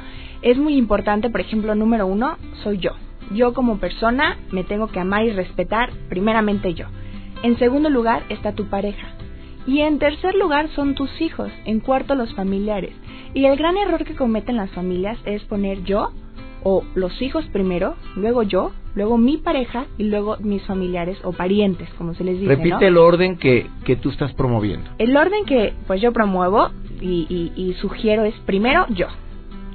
Es 0.43 0.59
muy 0.59 0.77
importante, 0.77 1.31
por 1.31 1.41
ejemplo, 1.41 1.75
número 1.75 2.07
uno, 2.07 2.37
soy 2.63 2.79
yo. 2.79 2.93
Yo 3.33 3.53
como 3.53 3.79
persona 3.79 4.39
me 4.53 4.65
tengo 4.65 4.89
que 4.89 5.01
amar 5.01 5.25
y 5.25 5.33
respetar 5.33 5.91
primeramente 6.09 6.75
yo. 6.75 6.87
En 7.43 7.59
segundo 7.59 7.91
lugar 7.91 8.23
está 8.29 8.53
tu 8.53 8.67
pareja. 8.67 9.16
Y 9.67 9.81
en 9.81 9.99
tercer 9.99 10.35
lugar 10.35 10.69
son 10.75 10.95
tus 10.95 11.11
hijos. 11.21 11.51
En 11.65 11.81
cuarto 11.81 12.15
los 12.15 12.33
familiares. 12.35 12.93
Y 13.35 13.45
el 13.47 13.57
gran 13.57 13.77
error 13.77 14.05
que 14.05 14.15
cometen 14.15 14.57
las 14.57 14.71
familias 14.71 15.19
es 15.25 15.43
poner 15.45 15.83
yo 15.85 16.11
o 16.63 16.83
los 16.95 17.21
hijos 17.23 17.45
primero, 17.53 17.95
luego 18.17 18.43
yo, 18.43 18.73
luego 18.95 19.19
mi 19.19 19.37
pareja 19.37 19.87
y 19.99 20.05
luego 20.05 20.37
mis 20.41 20.63
familiares 20.65 21.17
o 21.23 21.33
parientes, 21.33 21.89
como 21.99 22.15
se 22.15 22.25
les 22.25 22.41
dice, 22.41 22.49
Repite 22.57 22.71
¿no? 22.81 22.87
el 22.87 22.97
orden 22.97 23.37
que, 23.37 23.67
que 23.85 23.95
tú 23.97 24.11
estás 24.11 24.33
promoviendo. 24.35 24.91
El 24.99 25.17
orden 25.17 25.45
que 25.45 25.75
pues 25.87 26.01
yo 26.01 26.13
promuevo 26.13 26.71
y, 27.01 27.27
y- 27.29 27.53
y 27.61 27.75
sugiero 27.75 28.25
es 28.25 28.35
primero 28.47 28.87
yo. 28.89 29.07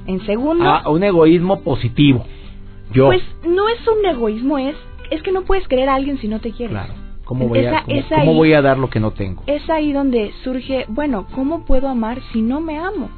En 0.08 0.25
segundo, 0.25 0.65
Ah, 0.67 0.89
un 0.89 1.04
egoísmo 1.04 1.62
positivo. 1.62 2.25
Yo. 2.91 3.06
pues 3.08 3.21
no 3.47 3.69
es 3.69 3.80
un 3.88 4.06
egoísmo, 4.06 4.58
es 4.58 4.75
es 5.12 5.21
que 5.21 5.32
no 5.32 5.43
puedes 5.43 5.67
querer 5.67 5.88
a 5.89 5.95
alguien 5.95 6.17
si 6.17 6.27
no 6.27 6.39
te 6.39 6.51
quieres. 6.51 6.71
Claro. 6.75 6.93
¿Cómo 7.32 7.48
voy, 7.48 7.60
a, 7.60 7.62
Esa- 7.70 7.84
cómo- 7.84 7.98
es 7.98 8.06
cómo 8.10 8.22
ahí- 8.32 8.38
voy 8.38 8.54
a 8.54 8.62
dar 8.62 8.78
lo 8.78 8.89
que 8.89 9.00
no 9.00 9.12
tengo? 9.12 9.44
Es 9.48 9.70
ahí 9.70 9.94
donde 9.94 10.32
surge, 10.44 10.86
bueno, 10.89 11.28
¿cómo 11.34 11.65
puedo 11.65 11.88
amar 11.88 12.20
si 12.34 12.41
no 12.41 12.60
me 12.62 12.78
amo? 12.78 13.10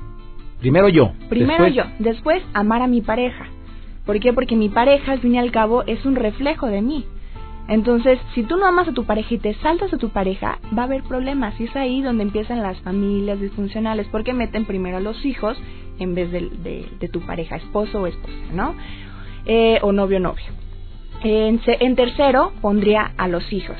Primero 0.59 0.87
yo. 0.87 1.11
Primero 1.29 1.63
después- 1.65 1.73
yo, 1.75 1.83
después 1.99 2.43
amar 2.53 2.81
a 2.83 2.87
mi 2.87 3.01
pareja. 3.01 3.45
¿Por 4.05 4.19
qué? 4.19 4.31
Porque 4.33 4.55
mi 4.55 4.69
pareja, 4.69 5.13
al 5.13 5.19
fin 5.19 5.35
y 5.35 5.39
al 5.39 5.51
cabo, 5.51 5.83
es 5.87 6.05
un 6.05 6.15
reflejo 6.15 6.67
de 6.67 6.81
mí. 6.81 7.05
Entonces, 7.69 8.19
si 8.35 8.43
tú 8.43 8.57
no 8.57 8.65
amas 8.65 8.87
a 8.89 8.93
tu 8.93 9.05
pareja 9.05 9.33
y 9.35 9.37
te 9.37 9.53
saltas 9.55 9.93
a 9.93 9.97
tu 9.97 10.09
pareja, 10.09 10.59
va 10.77 10.81
a 10.83 10.85
haber 10.85 11.01
problemas. 11.03 11.59
Y 11.59 11.63
es 11.63 11.75
ahí 11.75 12.01
donde 12.01 12.23
empiezan 12.23 12.61
las 12.61 12.77
familias 12.81 13.39
disfuncionales, 13.39 14.07
porque 14.11 14.33
meten 14.33 14.65
primero 14.65 14.97
a 14.97 14.99
los 14.99 15.23
hijos 15.25 15.57
en 15.97 16.13
vez 16.13 16.31
de, 16.31 16.49
de- 16.49 16.85
de 16.99 17.07
tu 17.07 17.21
pareja, 17.21 17.55
esposo 17.55 18.01
o 18.01 18.07
esposa, 18.07 18.33
¿no? 18.53 18.75
Eh, 19.45 19.79
o 19.81 19.91
novio 19.93 20.17
o 20.17 20.19
novio. 20.21 20.43
En, 21.23 21.61
en 21.65 21.95
tercero, 21.95 22.51
pondría 22.61 23.13
a 23.17 23.27
los 23.29 23.51
hijos. 23.53 23.77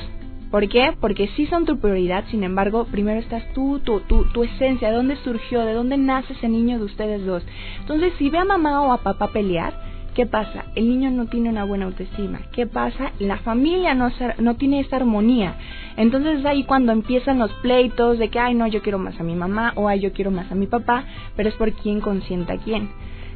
¿Por 0.53 0.69
qué? 0.69 0.95
Porque 1.01 1.29
sí 1.29 1.47
son 1.47 1.65
tu 1.65 1.79
prioridad, 1.79 2.25
sin 2.29 2.43
embargo, 2.43 2.85
primero 2.85 3.19
estás 3.19 3.41
tú, 3.55 3.79
tu, 3.79 4.01
tu, 4.01 4.25
tu 4.25 4.43
esencia, 4.43 4.91
de 4.91 4.95
dónde 4.95 5.15
surgió, 5.23 5.61
de 5.61 5.73
dónde 5.73 5.97
nace 5.97 6.33
ese 6.33 6.47
niño 6.47 6.77
de 6.77 6.85
ustedes 6.85 7.25
dos. 7.25 7.43
Entonces, 7.79 8.13
si 8.19 8.29
ve 8.29 8.37
a 8.37 8.45
mamá 8.45 8.79
o 8.81 8.93
a 8.93 9.01
papá 9.01 9.29
pelear, 9.29 9.73
¿qué 10.13 10.27
pasa? 10.27 10.65
El 10.75 10.89
niño 10.89 11.09
no 11.09 11.25
tiene 11.25 11.49
una 11.49 11.63
buena 11.63 11.85
autoestima. 11.85 12.41
¿Qué 12.51 12.67
pasa? 12.67 13.13
La 13.17 13.37
familia 13.37 13.95
no, 13.95 14.11
no 14.37 14.53
tiene 14.53 14.81
esa 14.81 14.97
armonía. 14.97 15.55
Entonces 15.97 16.41
es 16.41 16.45
ahí 16.45 16.65
cuando 16.65 16.91
empiezan 16.91 17.39
los 17.39 17.51
pleitos 17.63 18.19
de 18.19 18.29
que, 18.29 18.37
ay, 18.37 18.53
no, 18.53 18.67
yo 18.67 18.83
quiero 18.83 18.99
más 18.99 19.19
a 19.19 19.23
mi 19.23 19.33
mamá 19.33 19.73
o 19.73 19.87
ay, 19.87 20.01
yo 20.01 20.13
quiero 20.13 20.29
más 20.29 20.51
a 20.51 20.55
mi 20.55 20.67
papá, 20.67 21.05
pero 21.35 21.49
es 21.49 21.55
por 21.55 21.71
quién 21.71 21.99
consienta 21.99 22.53
a 22.53 22.57
quién. 22.57 22.91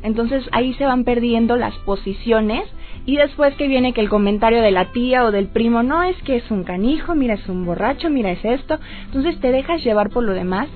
Entonces 0.07 0.43
ahí 0.53 0.73
se 0.75 0.85
van 0.85 1.03
perdiendo 1.03 1.57
las 1.57 1.75
posiciones 1.79 2.63
y 3.05 3.17
después 3.17 3.53
que 3.55 3.67
viene 3.67 3.93
que 3.93 4.01
el 4.01 4.09
comentario 4.09 4.61
de 4.61 4.71
la 4.71 4.85
tía 4.91 5.25
o 5.25 5.31
del 5.31 5.47
primo, 5.47 5.83
no 5.83 6.01
es 6.03 6.15
que 6.23 6.37
es 6.37 6.49
un 6.49 6.63
canijo, 6.63 7.13
mira 7.13 7.33
es 7.35 7.47
un 7.47 7.65
borracho, 7.65 8.09
mira 8.09 8.31
es 8.31 8.43
esto, 8.43 8.79
entonces 9.05 9.39
te 9.41 9.51
dejas 9.51 9.83
llevar 9.83 10.09
por 10.09 10.23
lo 10.23 10.33
demás 10.33 10.67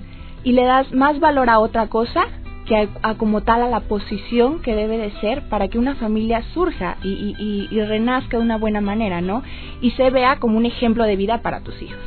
y 0.43 0.51
le 0.51 0.63
das 0.65 0.91
más 0.93 1.19
valor 1.19 1.49
a 1.49 1.59
otra 1.59 1.87
cosa 1.87 2.25
que 2.65 2.75
a, 2.75 2.87
a 3.03 3.15
como 3.15 3.41
tal 3.41 3.63
a 3.63 3.69
la 3.69 3.79
posición 3.81 4.61
que 4.61 4.75
debe 4.75 4.97
de 4.97 5.11
ser 5.21 5.43
para 5.49 5.67
que 5.69 5.79
una 5.79 5.95
familia 5.95 6.43
surja 6.53 6.97
y, 7.03 7.09
y, 7.09 7.67
y- 7.71 7.81
renazca 7.85 8.37
de 8.37 8.43
una 8.43 8.57
buena 8.57 8.81
manera, 8.81 9.21
¿no? 9.21 9.43
Y 9.81 9.91
se 9.91 10.09
vea 10.09 10.37
como 10.39 10.57
un 10.57 10.65
ejemplo 10.65 11.05
de 11.05 11.15
vida 11.15 11.41
para 11.41 11.61
tus 11.61 11.81
hijos. 11.81 11.99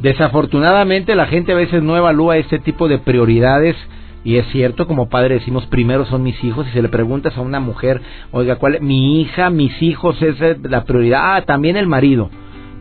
Desafortunadamente 0.00 1.14
la 1.14 1.26
gente 1.26 1.52
a 1.52 1.56
veces 1.56 1.82
no 1.82 1.96
evalúa 1.96 2.36
este 2.38 2.58
tipo 2.58 2.88
de 2.88 2.98
prioridades 2.98 3.76
Y 4.24 4.36
es 4.36 4.46
cierto, 4.48 4.86
como 4.86 5.08
padre 5.08 5.34
decimos, 5.34 5.66
primero 5.66 6.04
son 6.06 6.22
mis 6.22 6.42
hijos. 6.42 6.66
Y 6.68 6.72
si 6.72 6.82
le 6.82 6.88
preguntas 6.88 7.36
a 7.36 7.40
una 7.40 7.60
mujer, 7.60 8.00
oiga, 8.32 8.56
¿cuál 8.56 8.76
es? 8.76 8.82
Mi 8.82 9.20
hija, 9.20 9.50
mis 9.50 9.80
hijos, 9.82 10.20
es 10.20 10.36
la 10.62 10.84
prioridad. 10.84 11.36
Ah, 11.36 11.42
también 11.42 11.76
el 11.76 11.86
marido. 11.86 12.30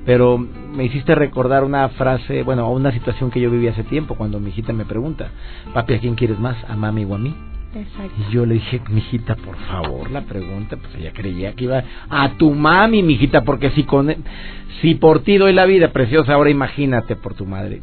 Pero 0.06 0.38
me 0.38 0.86
hiciste 0.86 1.16
recordar 1.16 1.64
una 1.64 1.90
frase, 1.90 2.44
bueno, 2.44 2.70
una 2.72 2.92
situación 2.92 3.32
que 3.32 3.42
yo 3.42 3.50
viví 3.50 3.68
hace 3.68 3.84
tiempo, 3.84 4.16
cuando 4.16 4.40
mi 4.40 4.50
hijita 4.50 4.74
me 4.74 4.86
pregunta, 4.86 5.30
papi, 5.74 5.96
¿a 5.96 6.00
quién 6.00 6.16
quieres 6.16 6.40
más? 6.40 6.58
¿A 6.68 6.76
mami 6.76 7.06
o 7.06 7.16
a 7.16 7.18
mí? 7.18 7.34
Y 7.76 8.34
yo 8.34 8.46
le 8.46 8.54
dije, 8.54 8.82
mijita, 8.90 9.36
por 9.36 9.58
favor, 9.58 10.10
la 10.10 10.22
pregunta, 10.22 10.78
pues 10.78 10.96
ella 10.96 11.12
creía 11.14 11.54
que 11.54 11.66
iba 11.66 11.84
a 12.10 12.30
tu 12.38 12.52
mami, 12.52 13.04
mijita, 13.04 13.44
porque 13.44 13.72
si 13.72 13.84
con 13.84 14.16
si 14.82 14.96
por 14.96 15.24
ti 15.24 15.38
doy 15.38 15.54
la 15.54 15.66
vida 15.66 15.90
preciosa, 15.90 16.34
ahora 16.34 16.50
imagínate 16.50 17.16
por 17.16 17.34
tu 17.34 17.46
madre. 17.46 17.82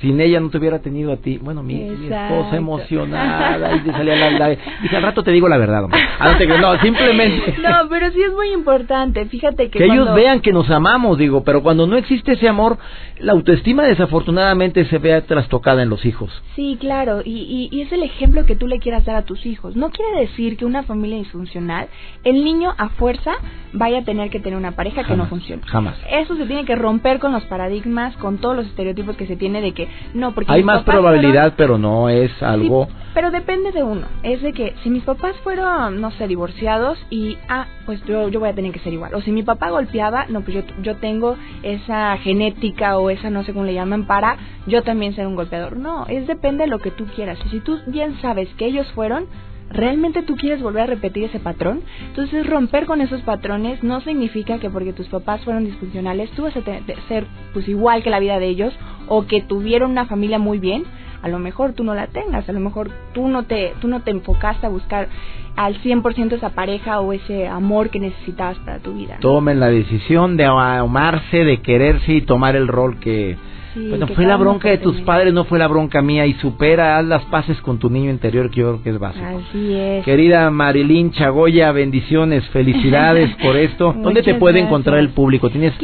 Sin 0.00 0.20
ella 0.20 0.38
no 0.40 0.50
te 0.50 0.58
hubiera 0.58 0.80
tenido 0.80 1.12
a 1.12 1.16
ti. 1.16 1.38
Bueno, 1.38 1.62
mi, 1.62 1.82
esposa 1.82 2.56
emocionada 2.56 3.76
y 3.76 3.90
salía 3.90 4.16
la, 4.16 4.30
la, 4.30 4.48
dije, 4.82 4.96
al 4.96 5.02
rato 5.02 5.22
te 5.22 5.30
digo 5.30 5.48
la 5.48 5.56
verdad. 5.56 5.88
Ah, 6.18 6.36
no, 6.60 6.80
simplemente. 6.80 7.56
No, 7.60 7.88
pero 7.88 8.10
sí 8.10 8.22
es 8.22 8.32
muy 8.32 8.52
importante. 8.52 9.24
Fíjate 9.26 9.70
que 9.70 9.78
que 9.78 9.84
ellos 9.84 10.14
vean 10.14 10.40
que 10.40 10.52
nos 10.52 10.70
amamos, 10.70 11.18
digo, 11.18 11.42
pero 11.42 11.62
cuando 11.62 11.86
no 11.86 11.96
existe 11.96 12.32
ese 12.32 12.48
amor, 12.48 12.78
la 13.18 13.32
autoestima 13.32 13.84
desafortunadamente 13.84 14.84
se 14.86 14.98
vea 14.98 15.22
trastocada 15.22 15.82
en 15.82 15.88
los 15.88 16.04
hijos. 16.04 16.30
Sí, 16.54 16.76
claro, 16.78 17.22
y, 17.24 17.68
y, 17.70 17.80
es 17.80 17.92
el 17.92 18.02
ejemplo 18.02 18.44
que 18.46 18.56
tú 18.56 18.66
le 18.66 18.78
quieras 18.78 19.04
dar 19.04 19.16
a 19.16 19.22
tus 19.22 19.46
hijos. 19.46 19.76
No 19.76 19.90
quiere 19.90 20.20
decir 20.20 20.56
que 20.56 20.64
una 20.64 20.82
familia 20.82 21.18
disfuncional, 21.18 21.88
el 22.24 22.44
niño 22.44 22.74
a 22.76 22.90
fuerza 22.90 23.32
vaya 23.72 24.00
a 24.00 24.04
tener 24.04 24.30
que 24.30 24.40
tener 24.40 24.58
una 24.58 24.72
pareja 24.72 25.04
que 25.04 25.16
no 25.16 25.26
funcione. 25.26 25.62
Jamás 25.66 25.96
eso 26.20 26.36
se 26.36 26.46
tiene 26.46 26.64
que 26.64 26.76
romper 26.76 27.18
con 27.18 27.32
los 27.32 27.44
paradigmas, 27.44 28.16
con 28.16 28.38
todos 28.38 28.56
los 28.56 28.66
estereotipos 28.66 29.16
que 29.16 29.26
se 29.26 29.36
tiene 29.36 29.60
de 29.60 29.72
que 29.72 29.88
no, 30.14 30.32
porque 30.32 30.52
hay 30.52 30.62
más 30.62 30.82
probabilidad, 30.84 31.54
pero 31.56 31.78
no 31.78 32.08
es 32.08 32.30
algo. 32.42 32.88
pero 33.14 33.30
depende 33.30 33.72
de 33.72 33.82
uno. 33.82 34.06
Es 34.22 34.42
de 34.42 34.52
que 34.52 34.74
si 34.82 34.90
mis 34.90 35.04
papás 35.04 35.36
fueron, 35.42 36.00
no 36.00 36.10
sé, 36.12 36.28
divorciados 36.28 36.98
y 37.10 37.38
ah, 37.48 37.66
pues 37.86 38.02
yo 38.04 38.28
yo 38.28 38.40
voy 38.40 38.48
a 38.48 38.54
tener 38.54 38.72
que 38.72 38.80
ser 38.80 38.92
igual. 38.92 39.14
O 39.14 39.20
si 39.20 39.32
mi 39.32 39.42
papá 39.42 39.70
golpeaba, 39.70 40.26
no, 40.28 40.42
pues 40.42 40.54
yo 40.56 40.62
yo 40.82 40.96
tengo 40.96 41.36
esa 41.62 42.16
genética 42.18 42.98
o 42.98 43.10
esa 43.10 43.30
no 43.30 43.44
sé 43.44 43.52
cómo 43.52 43.64
le 43.64 43.74
llaman 43.74 44.06
para 44.06 44.36
yo 44.66 44.82
también 44.82 45.14
ser 45.14 45.26
un 45.26 45.36
golpeador. 45.36 45.76
No, 45.76 46.06
es 46.08 46.26
depende 46.26 46.64
de 46.64 46.70
lo 46.70 46.78
que 46.78 46.90
tú 46.90 47.06
quieras. 47.06 47.38
Y 47.46 47.48
si 47.48 47.60
tú 47.60 47.78
bien 47.86 48.20
sabes 48.20 48.48
que 48.56 48.66
ellos 48.66 48.86
fueron 48.92 49.26
¿Realmente 49.70 50.22
tú 50.22 50.36
quieres 50.36 50.62
volver 50.62 50.84
a 50.84 50.86
repetir 50.86 51.24
ese 51.24 51.40
patrón? 51.40 51.82
Entonces 52.06 52.46
romper 52.46 52.86
con 52.86 53.00
esos 53.00 53.20
patrones 53.22 53.82
no 53.82 54.00
significa 54.00 54.58
que 54.58 54.70
porque 54.70 54.92
tus 54.92 55.08
papás 55.08 55.42
fueron 55.44 55.64
disfuncionales 55.64 56.30
tú 56.30 56.44
vas 56.44 56.56
a 56.56 56.62
ser 57.08 57.26
pues 57.52 57.68
igual 57.68 58.02
que 58.02 58.10
la 58.10 58.20
vida 58.20 58.38
de 58.38 58.46
ellos 58.46 58.72
o 59.08 59.26
que 59.26 59.40
tuvieron 59.42 59.90
una 59.90 60.06
familia 60.06 60.38
muy 60.38 60.58
bien, 60.58 60.84
a 61.22 61.28
lo 61.28 61.38
mejor 61.38 61.72
tú 61.72 61.84
no 61.84 61.94
la 61.94 62.06
tengas, 62.06 62.48
a 62.48 62.52
lo 62.52 62.60
mejor 62.60 62.90
tú 63.12 63.28
no 63.28 63.44
te 63.44 63.74
tú 63.80 63.88
no 63.88 64.00
te 64.00 64.10
enfocaste 64.10 64.66
a 64.66 64.70
buscar 64.70 65.08
al 65.56 65.80
100% 65.82 66.32
esa 66.32 66.50
pareja 66.50 67.00
o 67.00 67.12
ese 67.12 67.48
amor 67.48 67.90
que 67.90 67.98
necesitabas 67.98 68.58
para 68.58 68.78
tu 68.78 68.92
vida. 68.92 69.16
Tomen 69.20 69.58
la 69.58 69.68
decisión 69.68 70.36
de 70.36 70.44
amarse, 70.44 71.38
de 71.44 71.62
quererse 71.62 72.12
y 72.12 72.20
tomar 72.22 72.56
el 72.56 72.68
rol 72.68 72.98
que 73.00 73.36
bueno, 73.76 74.06
fue 74.08 74.24
la 74.24 74.36
bronca 74.36 74.70
de 74.70 74.78
tus 74.78 75.00
padres, 75.02 75.32
no 75.34 75.44
fue 75.44 75.58
la 75.58 75.68
bronca 75.68 76.00
mía 76.02 76.26
y 76.26 76.34
supera, 76.34 76.98
haz 76.98 77.04
las 77.04 77.24
paces 77.26 77.60
con 77.60 77.78
tu 77.78 77.90
niño 77.90 78.10
interior 78.10 78.50
que 78.50 78.60
yo 78.60 78.66
creo 78.68 78.82
que 78.82 78.90
es 78.90 78.98
básico. 78.98 79.24
Así 79.24 79.74
es. 79.74 80.04
Querida 80.04 80.50
Marilyn 80.50 81.10
Chagoya, 81.12 81.72
bendiciones, 81.72 82.48
felicidades 82.48 83.34
por 83.42 83.56
esto. 83.56 83.92
¿Dónde 83.92 84.22
te 84.22 84.34
puede 84.34 84.60
encontrar 84.60 84.98
el 84.98 85.10
público? 85.10 85.50
¿Tienes 85.50 85.74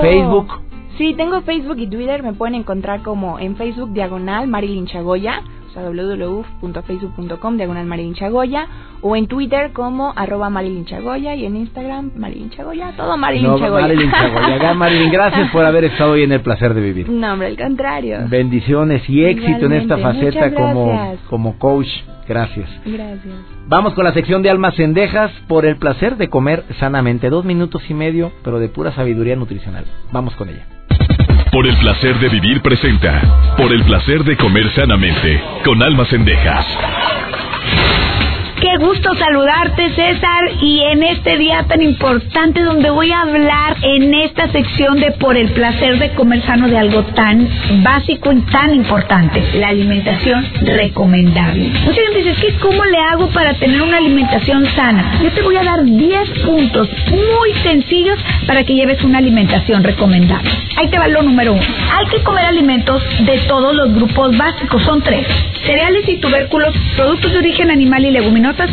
Facebook? 0.00 0.60
Sí, 0.98 1.14
tengo 1.16 1.40
Facebook 1.42 1.78
y 1.78 1.86
Twitter, 1.88 2.22
me 2.22 2.32
pueden 2.34 2.54
encontrar 2.54 3.02
como 3.02 3.38
en 3.38 3.56
Facebook 3.56 3.92
diagonal 3.92 4.46
Marilyn 4.46 4.86
Chagoya 4.86 5.42
o 5.72 5.74
sea, 5.74 5.82
www.facebook.com 5.88 7.56
diagonal 7.56 7.86
Marilyn 7.86 8.14
Chagoya, 8.14 8.66
o 9.00 9.16
en 9.16 9.26
Twitter 9.26 9.72
como 9.72 10.12
arroba 10.14 10.50
Marilyn 10.50 10.84
Chagoya, 10.84 11.34
y 11.34 11.46
en 11.46 11.56
Instagram 11.56 12.12
Marilyn 12.16 12.50
Chagoya, 12.50 12.92
todo 12.96 13.16
Marilyn 13.16 13.50
no, 13.50 13.58
Chagoya. 13.58 13.86
Marilyn. 13.86 14.10
Marilyn, 14.78 15.10
gracias 15.10 15.50
por 15.50 15.64
haber 15.64 15.84
estado 15.84 16.12
hoy 16.12 16.24
en 16.24 16.32
el 16.32 16.40
placer 16.40 16.74
de 16.74 16.80
vivir. 16.80 17.08
No, 17.08 17.32
hombre, 17.32 17.48
al 17.48 17.56
contrario. 17.56 18.18
Bendiciones 18.28 19.08
y 19.08 19.24
éxito 19.24 19.66
en 19.66 19.72
esta 19.72 19.98
faceta 19.98 20.54
como, 20.54 21.16
como 21.28 21.58
coach. 21.58 21.88
Gracias. 22.28 22.68
Gracias. 22.84 23.34
Vamos 23.66 23.94
con 23.94 24.04
la 24.04 24.12
sección 24.12 24.42
de 24.42 24.50
almas 24.50 24.76
cendejas 24.76 25.32
por 25.48 25.66
el 25.66 25.76
placer 25.76 26.16
de 26.16 26.28
comer 26.28 26.64
sanamente. 26.78 27.30
Dos 27.30 27.44
minutos 27.44 27.82
y 27.88 27.94
medio, 27.94 28.32
pero 28.44 28.60
de 28.60 28.68
pura 28.68 28.92
sabiduría 28.92 29.36
nutricional. 29.36 29.84
Vamos 30.12 30.34
con 30.36 30.48
ella. 30.48 30.66
Por 31.52 31.66
el 31.66 31.76
placer 31.76 32.18
de 32.18 32.30
vivir 32.30 32.62
presenta. 32.62 33.54
Por 33.58 33.74
el 33.74 33.84
placer 33.84 34.24
de 34.24 34.38
comer 34.38 34.72
sanamente. 34.74 35.38
Con 35.62 35.82
almas 35.82 36.10
endejas. 36.14 36.66
Qué 38.72 38.78
gusto 38.78 39.14
saludarte, 39.16 39.90
César, 39.90 40.44
y 40.62 40.80
en 40.80 41.02
este 41.02 41.36
día 41.36 41.62
tan 41.68 41.82
importante 41.82 42.62
donde 42.62 42.88
voy 42.88 43.12
a 43.12 43.20
hablar 43.20 43.76
en 43.82 44.14
esta 44.14 44.50
sección 44.50 44.98
de 44.98 45.10
por 45.10 45.36
el 45.36 45.50
placer 45.50 45.98
de 45.98 46.14
comer 46.14 46.40
sano 46.46 46.68
de 46.68 46.78
algo 46.78 47.02
tan 47.02 47.46
básico 47.82 48.32
y 48.32 48.40
tan 48.50 48.74
importante, 48.74 49.42
la 49.56 49.68
alimentación 49.68 50.46
recomendable. 50.62 51.68
Mucha 51.84 52.00
gente 52.00 52.22
dice, 52.22 52.34
¿qué, 52.40 52.54
¿cómo 52.60 52.82
le 52.86 52.96
hago 52.96 53.28
para 53.28 53.52
tener 53.58 53.82
una 53.82 53.98
alimentación 53.98 54.64
sana? 54.74 55.18
Yo 55.22 55.30
te 55.32 55.42
voy 55.42 55.56
a 55.56 55.64
dar 55.64 55.84
10 55.84 56.30
puntos 56.46 56.88
muy 57.10 57.52
sencillos 57.62 58.18
para 58.46 58.64
que 58.64 58.74
lleves 58.74 59.04
una 59.04 59.18
alimentación 59.18 59.84
recomendable. 59.84 60.50
Ahí 60.78 60.88
te 60.88 60.98
va 60.98 61.08
lo 61.08 61.22
número 61.22 61.52
uno. 61.52 61.62
Hay 61.92 62.06
que 62.06 62.22
comer 62.22 62.46
alimentos 62.46 63.02
de 63.20 63.36
todos 63.48 63.74
los 63.74 63.92
grupos 63.92 64.34
básicos, 64.38 64.82
son 64.84 65.02
tres. 65.02 65.26
Cereales 65.66 66.08
y 66.08 66.16
tubérculos, 66.16 66.74
productos 66.96 67.32
de 67.32 67.38
origen 67.38 67.70
animal 67.70 68.04
y 68.06 68.10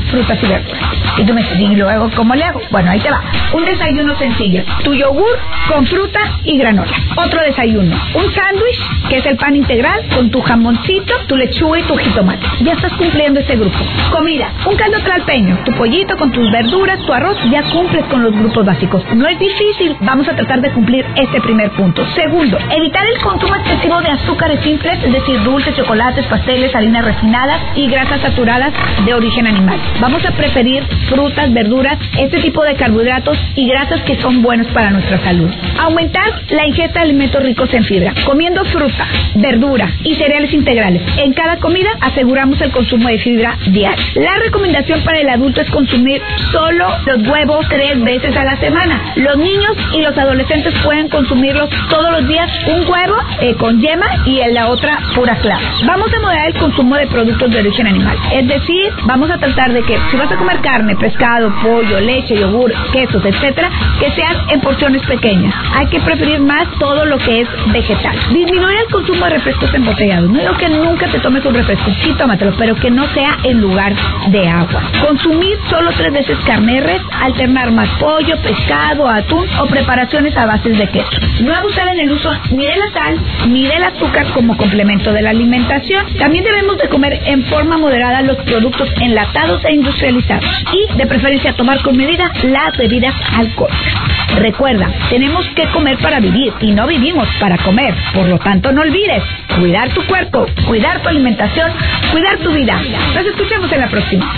frutas 0.09 0.37
y 0.41 0.47
verduras. 0.47 0.81
Y 1.17 1.23
tú 1.23 1.33
me 1.33 1.41
dices, 1.41 1.59
¿y 1.59 1.75
luego 1.75 2.09
cómo 2.15 2.35
le 2.35 2.43
hago? 2.43 2.61
Bueno, 2.71 2.91
ahí 2.91 2.99
te 2.99 3.09
va. 3.09 3.21
Un 3.53 3.65
desayuno 3.65 4.17
sencillo. 4.17 4.63
Tu 4.83 4.93
yogur 4.93 5.37
con 5.67 5.85
fruta 5.85 6.19
y 6.43 6.57
granola. 6.57 6.91
Otro 7.15 7.41
desayuno. 7.41 7.95
Un 8.13 8.33
sándwich, 8.33 9.09
que 9.09 9.17
es 9.17 9.25
el 9.25 9.37
pan 9.37 9.55
integral, 9.55 10.05
con 10.13 10.29
tu 10.29 10.41
jamoncito, 10.41 11.13
tu 11.27 11.35
lechuga 11.35 11.79
y 11.79 11.83
tu 11.83 11.97
jitomate. 11.97 12.45
Ya 12.61 12.73
estás 12.73 12.93
cumpliendo 12.93 13.39
ese 13.39 13.55
grupo. 13.55 13.77
Comida. 14.11 14.51
Un 14.65 14.75
caldo 14.75 14.99
tralpeño. 14.99 15.57
Tu 15.65 15.71
pollito 15.73 16.15
con 16.17 16.31
tus 16.31 16.49
verduras, 16.51 16.99
tu 17.05 17.13
arroz. 17.13 17.37
Ya 17.51 17.63
cumples 17.63 18.05
con 18.05 18.23
los 18.23 18.33
grupos 18.33 18.65
básicos. 18.65 19.03
No 19.15 19.27
es 19.27 19.39
difícil. 19.39 19.95
Vamos 20.01 20.27
a 20.27 20.35
tratar 20.35 20.61
de 20.61 20.71
cumplir 20.71 21.05
este 21.15 21.41
primer 21.41 21.71
punto. 21.71 22.05
Segundo, 22.15 22.57
evitar 22.69 23.05
el 23.05 23.21
consumo 23.21 23.55
excesivo 23.55 24.01
de 24.01 24.09
azúcares 24.09 24.59
simples, 24.61 25.03
es 25.03 25.11
decir, 25.11 25.41
dulces, 25.43 25.75
chocolates, 25.75 26.25
pasteles, 26.27 26.75
harinas 26.75 27.05
refinadas 27.05 27.59
y 27.75 27.87
grasas 27.87 28.21
saturadas 28.21 28.73
de 29.05 29.13
origen 29.13 29.47
animal. 29.47 29.78
Vamos 29.99 30.23
a 30.25 30.31
preferir 30.31 30.83
frutas, 31.09 31.51
verduras, 31.53 31.97
este 32.17 32.39
tipo 32.39 32.63
de 32.63 32.75
carbohidratos 32.75 33.37
y 33.55 33.67
grasas 33.67 34.01
que 34.03 34.15
son 34.21 34.41
buenos 34.41 34.67
para 34.67 34.91
nuestra 34.91 35.21
salud. 35.23 35.49
Aumentar 35.77 36.23
la 36.49 36.65
ingesta 36.65 36.99
de 36.99 37.05
alimentos 37.05 37.43
ricos 37.43 37.73
en 37.73 37.83
fibra, 37.83 38.13
comiendo 38.25 38.63
fruta, 38.65 39.05
verdura 39.35 39.89
y 40.03 40.15
cereales 40.15 40.53
integrales. 40.53 41.01
En 41.17 41.33
cada 41.33 41.57
comida 41.57 41.89
aseguramos 42.01 42.61
el 42.61 42.71
consumo 42.71 43.09
de 43.09 43.19
fibra 43.19 43.57
diaria. 43.67 44.05
La 44.15 44.35
recomendación 44.35 45.01
para 45.03 45.19
el 45.19 45.29
adulto 45.29 45.61
es 45.61 45.69
consumir 45.69 46.21
solo 46.51 46.87
los 47.05 47.27
huevos 47.27 47.65
tres 47.69 48.01
veces 48.01 48.35
a 48.37 48.43
la 48.43 48.57
semana. 48.57 49.13
Los 49.15 49.37
niños 49.37 49.75
y 49.93 50.01
los 50.01 50.17
adolescentes 50.17 50.73
pueden 50.83 51.09
consumirlos 51.09 51.69
todos 51.89 52.11
los 52.11 52.27
días, 52.27 52.49
un 52.67 52.89
huevo 52.89 53.17
eh, 53.41 53.55
con 53.55 53.81
yema 53.81 54.07
y 54.25 54.39
en 54.39 54.53
la 54.53 54.69
otra 54.69 54.99
pura 55.15 55.35
clara. 55.35 55.61
Vamos 55.85 56.13
a 56.13 56.19
moderar 56.19 56.47
el 56.47 56.57
consumo 56.57 56.95
de 56.95 57.07
productos 57.07 57.51
de 57.51 57.59
origen 57.59 57.87
animal, 57.87 58.17
es 58.31 58.47
decir, 58.47 58.93
vamos 59.05 59.29
a 59.29 59.37
tratar 59.37 59.68
de 59.73 59.81
que 59.83 59.97
si 60.09 60.17
vas 60.17 60.31
a 60.31 60.35
comer 60.35 60.59
carne, 60.61 60.95
pescado, 60.95 61.53
pollo, 61.61 61.99
leche, 61.99 62.35
yogur, 62.35 62.71
quesos, 62.91 63.23
etcétera, 63.23 63.69
que 63.99 64.11
sean 64.11 64.35
en 64.49 64.61
porciones 64.61 65.01
pequeñas. 65.03 65.53
Hay 65.75 65.87
que 65.87 65.99
preferir 65.99 66.39
más 66.39 66.67
todo 66.79 67.05
lo 67.05 67.17
que 67.17 67.41
es 67.41 67.47
vegetal. 67.71 68.15
Disminuir 68.33 68.77
el 68.79 68.91
consumo 68.91 69.25
de 69.25 69.31
refrescos 69.31 69.73
embotellados. 69.73 70.29
No 70.29 70.39
digo 70.39 70.57
que 70.57 70.69
nunca 70.69 71.07
te 71.07 71.19
tomes 71.19 71.45
un 71.45 71.53
refresco, 71.53 71.91
sí 72.01 72.13
tómatelo, 72.17 72.53
pero 72.57 72.75
que 72.75 72.89
no 72.89 73.05
sea 73.13 73.37
en 73.43 73.61
lugar 73.61 73.93
de 74.27 74.47
agua. 74.47 74.83
Consumir 75.05 75.57
solo 75.69 75.91
tres 75.95 76.13
veces 76.13 76.37
carne 76.45 76.81
res, 76.81 77.01
alternar 77.21 77.71
más 77.71 77.89
pollo, 77.99 78.37
pescado, 78.41 79.07
atún 79.07 79.45
o 79.59 79.65
preparaciones 79.67 80.35
a 80.37 80.45
base 80.45 80.69
de 80.69 80.87
queso. 80.89 81.09
No 81.41 81.53
abusar 81.55 81.87
en 81.89 81.99
el 81.99 82.11
uso 82.11 82.31
ni 82.51 82.65
de 82.65 82.75
la 82.75 82.91
sal 82.91 83.19
ni 83.47 83.67
del 83.67 83.83
azúcar 83.83 84.27
como 84.33 84.57
complemento 84.57 85.11
de 85.11 85.21
la 85.21 85.29
alimentación. 85.31 86.05
También 86.17 86.43
debemos 86.43 86.77
de 86.77 86.89
comer 86.89 87.19
en 87.25 87.43
forma 87.45 87.77
moderada 87.77 88.21
los 88.21 88.37
productos 88.37 88.89
enlatados 89.01 89.58
e 89.65 89.73
industrializados 89.73 90.45
y 90.73 90.97
de 90.97 91.05
preferencia 91.05 91.53
tomar 91.53 91.81
con 91.81 91.95
medida 91.97 92.31
las 92.43 92.77
bebidas 92.77 93.13
alcohólicas. 93.35 93.93
Recuerda, 94.37 94.91
tenemos 95.09 95.45
que 95.55 95.65
comer 95.67 95.97
para 95.97 96.19
vivir 96.19 96.53
y 96.61 96.71
no 96.71 96.87
vivimos 96.87 97.27
para 97.39 97.57
comer. 97.57 97.93
Por 98.13 98.27
lo 98.27 98.37
tanto, 98.39 98.71
no 98.71 98.81
olvides 98.81 99.23
cuidar 99.57 99.89
tu 99.89 100.03
cuerpo, 100.05 100.45
cuidar 100.67 101.01
tu 101.01 101.09
alimentación, 101.09 101.71
cuidar 102.11 102.37
tu 102.39 102.51
vida. 102.51 102.79
Nos 103.15 103.25
escuchamos 103.25 103.71
en 103.71 103.79
la 103.79 103.87
próxima. 103.87 104.33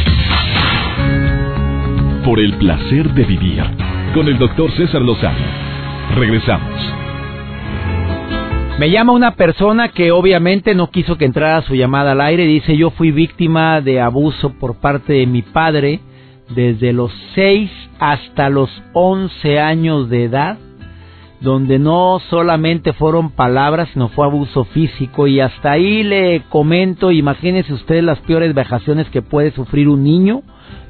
Por 2.24 2.40
el 2.40 2.54
placer 2.54 3.10
de 3.10 3.24
vivir 3.24 3.64
con 4.14 4.28
el 4.28 4.38
doctor 4.38 4.72
César 4.76 5.02
Lozano. 5.02 5.38
Regresamos. 6.16 7.11
Me 8.82 8.90
llama 8.90 9.14
una 9.14 9.36
persona 9.36 9.90
que 9.90 10.12
obviamente 10.12 10.74
no 10.74 10.90
quiso 10.90 11.16
que 11.16 11.26
entrara 11.26 11.62
su 11.62 11.76
llamada 11.76 12.14
al 12.14 12.22
aire. 12.22 12.48
Dice, 12.48 12.76
yo 12.76 12.90
fui 12.90 13.12
víctima 13.12 13.80
de 13.80 14.02
abuso 14.02 14.54
por 14.54 14.74
parte 14.78 15.14
de 15.14 15.28
mi 15.28 15.44
padre 15.44 16.00
desde 16.50 16.92
los 16.92 17.12
6 17.36 17.70
hasta 18.00 18.50
los 18.50 18.72
11 18.94 19.60
años 19.60 20.10
de 20.10 20.24
edad, 20.24 20.58
donde 21.42 21.78
no 21.78 22.20
solamente 22.32 22.92
fueron 22.94 23.30
palabras, 23.30 23.88
sino 23.94 24.08
fue 24.08 24.26
abuso 24.26 24.64
físico. 24.64 25.28
Y 25.28 25.42
hasta 25.42 25.74
ahí 25.74 26.02
le 26.02 26.42
comento, 26.50 27.12
imagínese 27.12 27.74
usted 27.74 28.02
las 28.02 28.18
peores 28.22 28.56
vejaciones 28.56 29.08
que 29.12 29.22
puede 29.22 29.52
sufrir 29.52 29.90
un 29.90 30.04
niño 30.04 30.42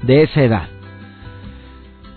de 0.04 0.24
esa 0.24 0.42
edad. 0.42 0.70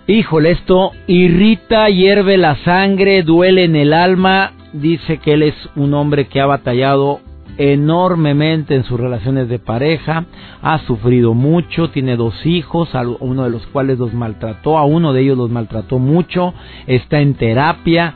Híjole, 0.07 0.51
esto 0.51 0.93
irrita, 1.07 1.89
hierve 1.89 2.37
la 2.37 2.55
sangre, 2.63 3.23
duele 3.23 3.65
en 3.65 3.75
el 3.75 3.91
alma. 3.91 4.53
Dice 4.81 5.19
que 5.19 5.33
él 5.33 5.43
es 5.43 5.55
un 5.75 5.93
hombre 5.93 6.27
que 6.27 6.41
ha 6.41 6.45
batallado 6.45 7.21
enormemente 7.57 8.75
en 8.75 8.83
sus 8.83 8.99
relaciones 8.99 9.47
de 9.47 9.59
pareja, 9.59 10.25
ha 10.61 10.79
sufrido 10.79 11.33
mucho, 11.33 11.89
tiene 11.89 12.17
dos 12.17 12.45
hijos, 12.45 12.93
a 12.93 13.07
uno 13.07 13.45
de 13.45 13.49
los 13.49 13.65
cuales 13.67 13.99
los 13.99 14.13
maltrató, 14.13 14.77
a 14.77 14.83
uno 14.83 15.13
de 15.13 15.21
ellos 15.21 15.37
los 15.37 15.49
maltrató 15.49 15.99
mucho, 15.99 16.53
está 16.87 17.21
en 17.21 17.35
terapia. 17.35 18.13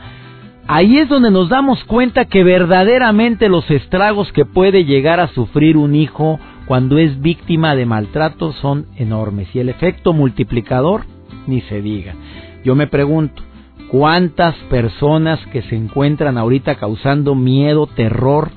Ahí 0.66 0.98
es 0.98 1.08
donde 1.08 1.30
nos 1.30 1.48
damos 1.48 1.82
cuenta 1.84 2.26
que 2.26 2.44
verdaderamente 2.44 3.48
los 3.48 3.68
estragos 3.70 4.30
que 4.32 4.44
puede 4.44 4.84
llegar 4.84 5.18
a 5.18 5.28
sufrir 5.28 5.78
un 5.78 5.94
hijo 5.94 6.38
cuando 6.66 6.98
es 6.98 7.20
víctima 7.20 7.74
de 7.74 7.86
maltrato 7.86 8.52
son 8.52 8.86
enormes 8.96 9.48
y 9.54 9.60
el 9.60 9.70
efecto 9.70 10.12
multiplicador 10.12 11.06
ni 11.46 11.62
se 11.62 11.80
diga. 11.80 12.14
Yo 12.62 12.74
me 12.74 12.86
pregunto, 12.86 13.42
¿cuántas 13.90 14.54
personas 14.70 15.40
que 15.52 15.62
se 15.62 15.76
encuentran 15.76 16.38
ahorita 16.38 16.76
causando 16.76 17.34
miedo, 17.34 17.86
terror, 17.86 18.50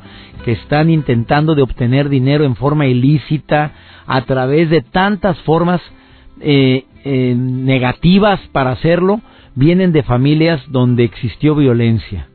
que 0.46 0.52
están 0.52 0.90
intentando 0.90 1.56
de 1.56 1.64
obtener 1.64 2.10
dinero 2.10 2.44
en 2.46 2.56
forma 2.56 2.86
ilícita 2.86 3.72
a 4.06 4.22
través 4.26 4.70
de 4.70 4.82
tantas 4.82 5.40
formas 5.40 5.82
eh, 6.40 6.86
eh, 7.04 7.36
negativas 7.38 8.40
para 8.52 8.72
hacerlo, 8.72 9.22
vienen 9.56 9.92
de 9.92 10.04
familias 10.04 10.62
donde 10.70 11.04
existió 11.04 11.56
violencia, 11.56 12.28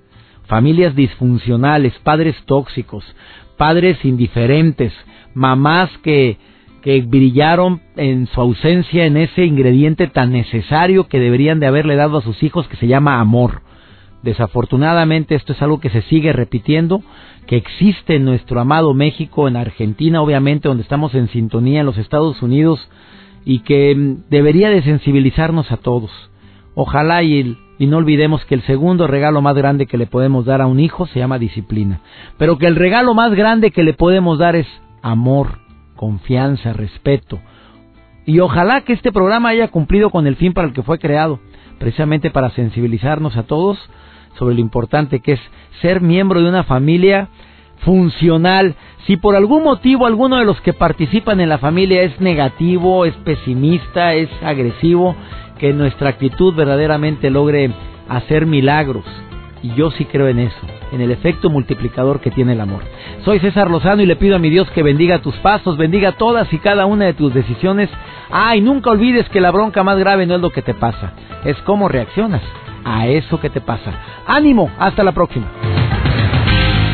familias 0.46 0.94
disfuncionales, 0.94 1.92
padres 2.02 2.36
tóxicos, 2.46 3.04
padres 3.56 4.04
indiferentes, 4.04 4.92
mamás 5.34 5.90
que, 6.02 6.38
que 6.82 7.00
brillaron 7.02 7.80
en 7.96 8.26
su 8.26 8.40
ausencia 8.40 9.04
en 9.04 9.16
ese 9.16 9.44
ingrediente 9.44 10.06
tan 10.06 10.32
necesario 10.32 11.08
que 11.08 11.18
deberían 11.18 11.60
de 11.60 11.66
haberle 11.66 11.96
dado 11.96 12.18
a 12.18 12.22
sus 12.22 12.42
hijos 12.42 12.68
que 12.68 12.76
se 12.76 12.86
llama 12.86 13.20
amor. 13.20 13.62
Desafortunadamente 14.22 15.34
esto 15.34 15.52
es 15.52 15.62
algo 15.62 15.80
que 15.80 15.90
se 15.90 16.02
sigue 16.02 16.32
repitiendo 16.32 17.02
que 17.46 17.56
existe 17.56 18.16
en 18.16 18.26
nuestro 18.26 18.60
amado 18.60 18.92
México, 18.92 19.48
en 19.48 19.56
Argentina, 19.56 20.20
obviamente, 20.20 20.68
donde 20.68 20.82
estamos 20.82 21.14
en 21.14 21.28
sintonía, 21.28 21.80
en 21.80 21.86
los 21.86 21.96
Estados 21.96 22.42
Unidos, 22.42 22.90
y 23.44 23.60
que 23.60 23.94
mm, 23.94 24.28
debería 24.28 24.68
de 24.68 24.82
sensibilizarnos 24.82 25.72
a 25.72 25.78
todos. 25.78 26.10
Ojalá 26.74 27.22
y, 27.22 27.56
y 27.78 27.86
no 27.86 27.96
olvidemos 27.96 28.44
que 28.44 28.54
el 28.54 28.62
segundo 28.62 29.06
regalo 29.06 29.40
más 29.40 29.56
grande 29.56 29.86
que 29.86 29.96
le 29.96 30.06
podemos 30.06 30.44
dar 30.44 30.60
a 30.60 30.66
un 30.66 30.78
hijo 30.78 31.06
se 31.06 31.18
llama 31.20 31.38
disciplina, 31.38 32.02
pero 32.36 32.58
que 32.58 32.66
el 32.66 32.76
regalo 32.76 33.14
más 33.14 33.34
grande 33.34 33.70
que 33.70 33.82
le 33.82 33.94
podemos 33.94 34.38
dar 34.38 34.54
es 34.54 34.66
amor, 35.00 35.58
confianza, 35.98 36.72
respeto. 36.72 37.40
Y 38.24 38.40
ojalá 38.40 38.82
que 38.82 38.92
este 38.92 39.12
programa 39.12 39.50
haya 39.50 39.68
cumplido 39.68 40.10
con 40.10 40.26
el 40.26 40.36
fin 40.36 40.54
para 40.54 40.68
el 40.68 40.72
que 40.72 40.82
fue 40.82 40.98
creado, 40.98 41.40
precisamente 41.78 42.30
para 42.30 42.50
sensibilizarnos 42.50 43.36
a 43.36 43.42
todos 43.42 43.78
sobre 44.38 44.54
lo 44.54 44.60
importante 44.60 45.20
que 45.20 45.32
es 45.32 45.40
ser 45.82 46.00
miembro 46.00 46.40
de 46.40 46.48
una 46.48 46.62
familia 46.62 47.28
funcional. 47.84 48.76
Si 49.06 49.16
por 49.16 49.34
algún 49.34 49.64
motivo 49.64 50.06
alguno 50.06 50.36
de 50.36 50.44
los 50.44 50.60
que 50.60 50.72
participan 50.72 51.40
en 51.40 51.48
la 51.48 51.58
familia 51.58 52.02
es 52.02 52.20
negativo, 52.20 53.04
es 53.04 53.14
pesimista, 53.16 54.14
es 54.14 54.30
agresivo, 54.42 55.16
que 55.58 55.72
nuestra 55.72 56.10
actitud 56.10 56.54
verdaderamente 56.54 57.30
logre 57.30 57.72
hacer 58.08 58.46
milagros. 58.46 59.04
Y 59.62 59.74
yo 59.74 59.90
sí 59.90 60.04
creo 60.04 60.28
en 60.28 60.38
eso, 60.38 60.77
en 60.92 61.00
el 61.00 61.10
efecto 61.10 61.50
multiplicador 61.50 62.20
que 62.20 62.30
tiene 62.30 62.52
el 62.52 62.60
amor. 62.60 62.82
Soy 63.24 63.38
César 63.40 63.70
Lozano 63.70 64.02
y 64.02 64.06
le 64.06 64.16
pido 64.16 64.36
a 64.36 64.38
mi 64.38 64.50
Dios 64.50 64.70
que 64.70 64.82
bendiga 64.82 65.20
tus 65.20 65.36
pasos, 65.36 65.76
bendiga 65.76 66.12
todas 66.12 66.52
y 66.52 66.58
cada 66.58 66.86
una 66.86 67.06
de 67.06 67.14
tus 67.14 67.32
decisiones. 67.34 67.90
Ah, 68.30 68.54
nunca 68.60 68.90
olvides 68.90 69.28
que 69.28 69.40
la 69.40 69.50
bronca 69.50 69.82
más 69.82 69.98
grave 69.98 70.26
no 70.26 70.36
es 70.36 70.40
lo 70.40 70.50
que 70.50 70.62
te 70.62 70.74
pasa, 70.74 71.12
es 71.44 71.56
cómo 71.62 71.88
reaccionas 71.88 72.42
a 72.84 73.06
eso 73.06 73.40
que 73.40 73.50
te 73.50 73.60
pasa. 73.60 73.92
Ánimo, 74.26 74.70
hasta 74.78 75.02
la 75.02 75.12
próxima. 75.12 75.46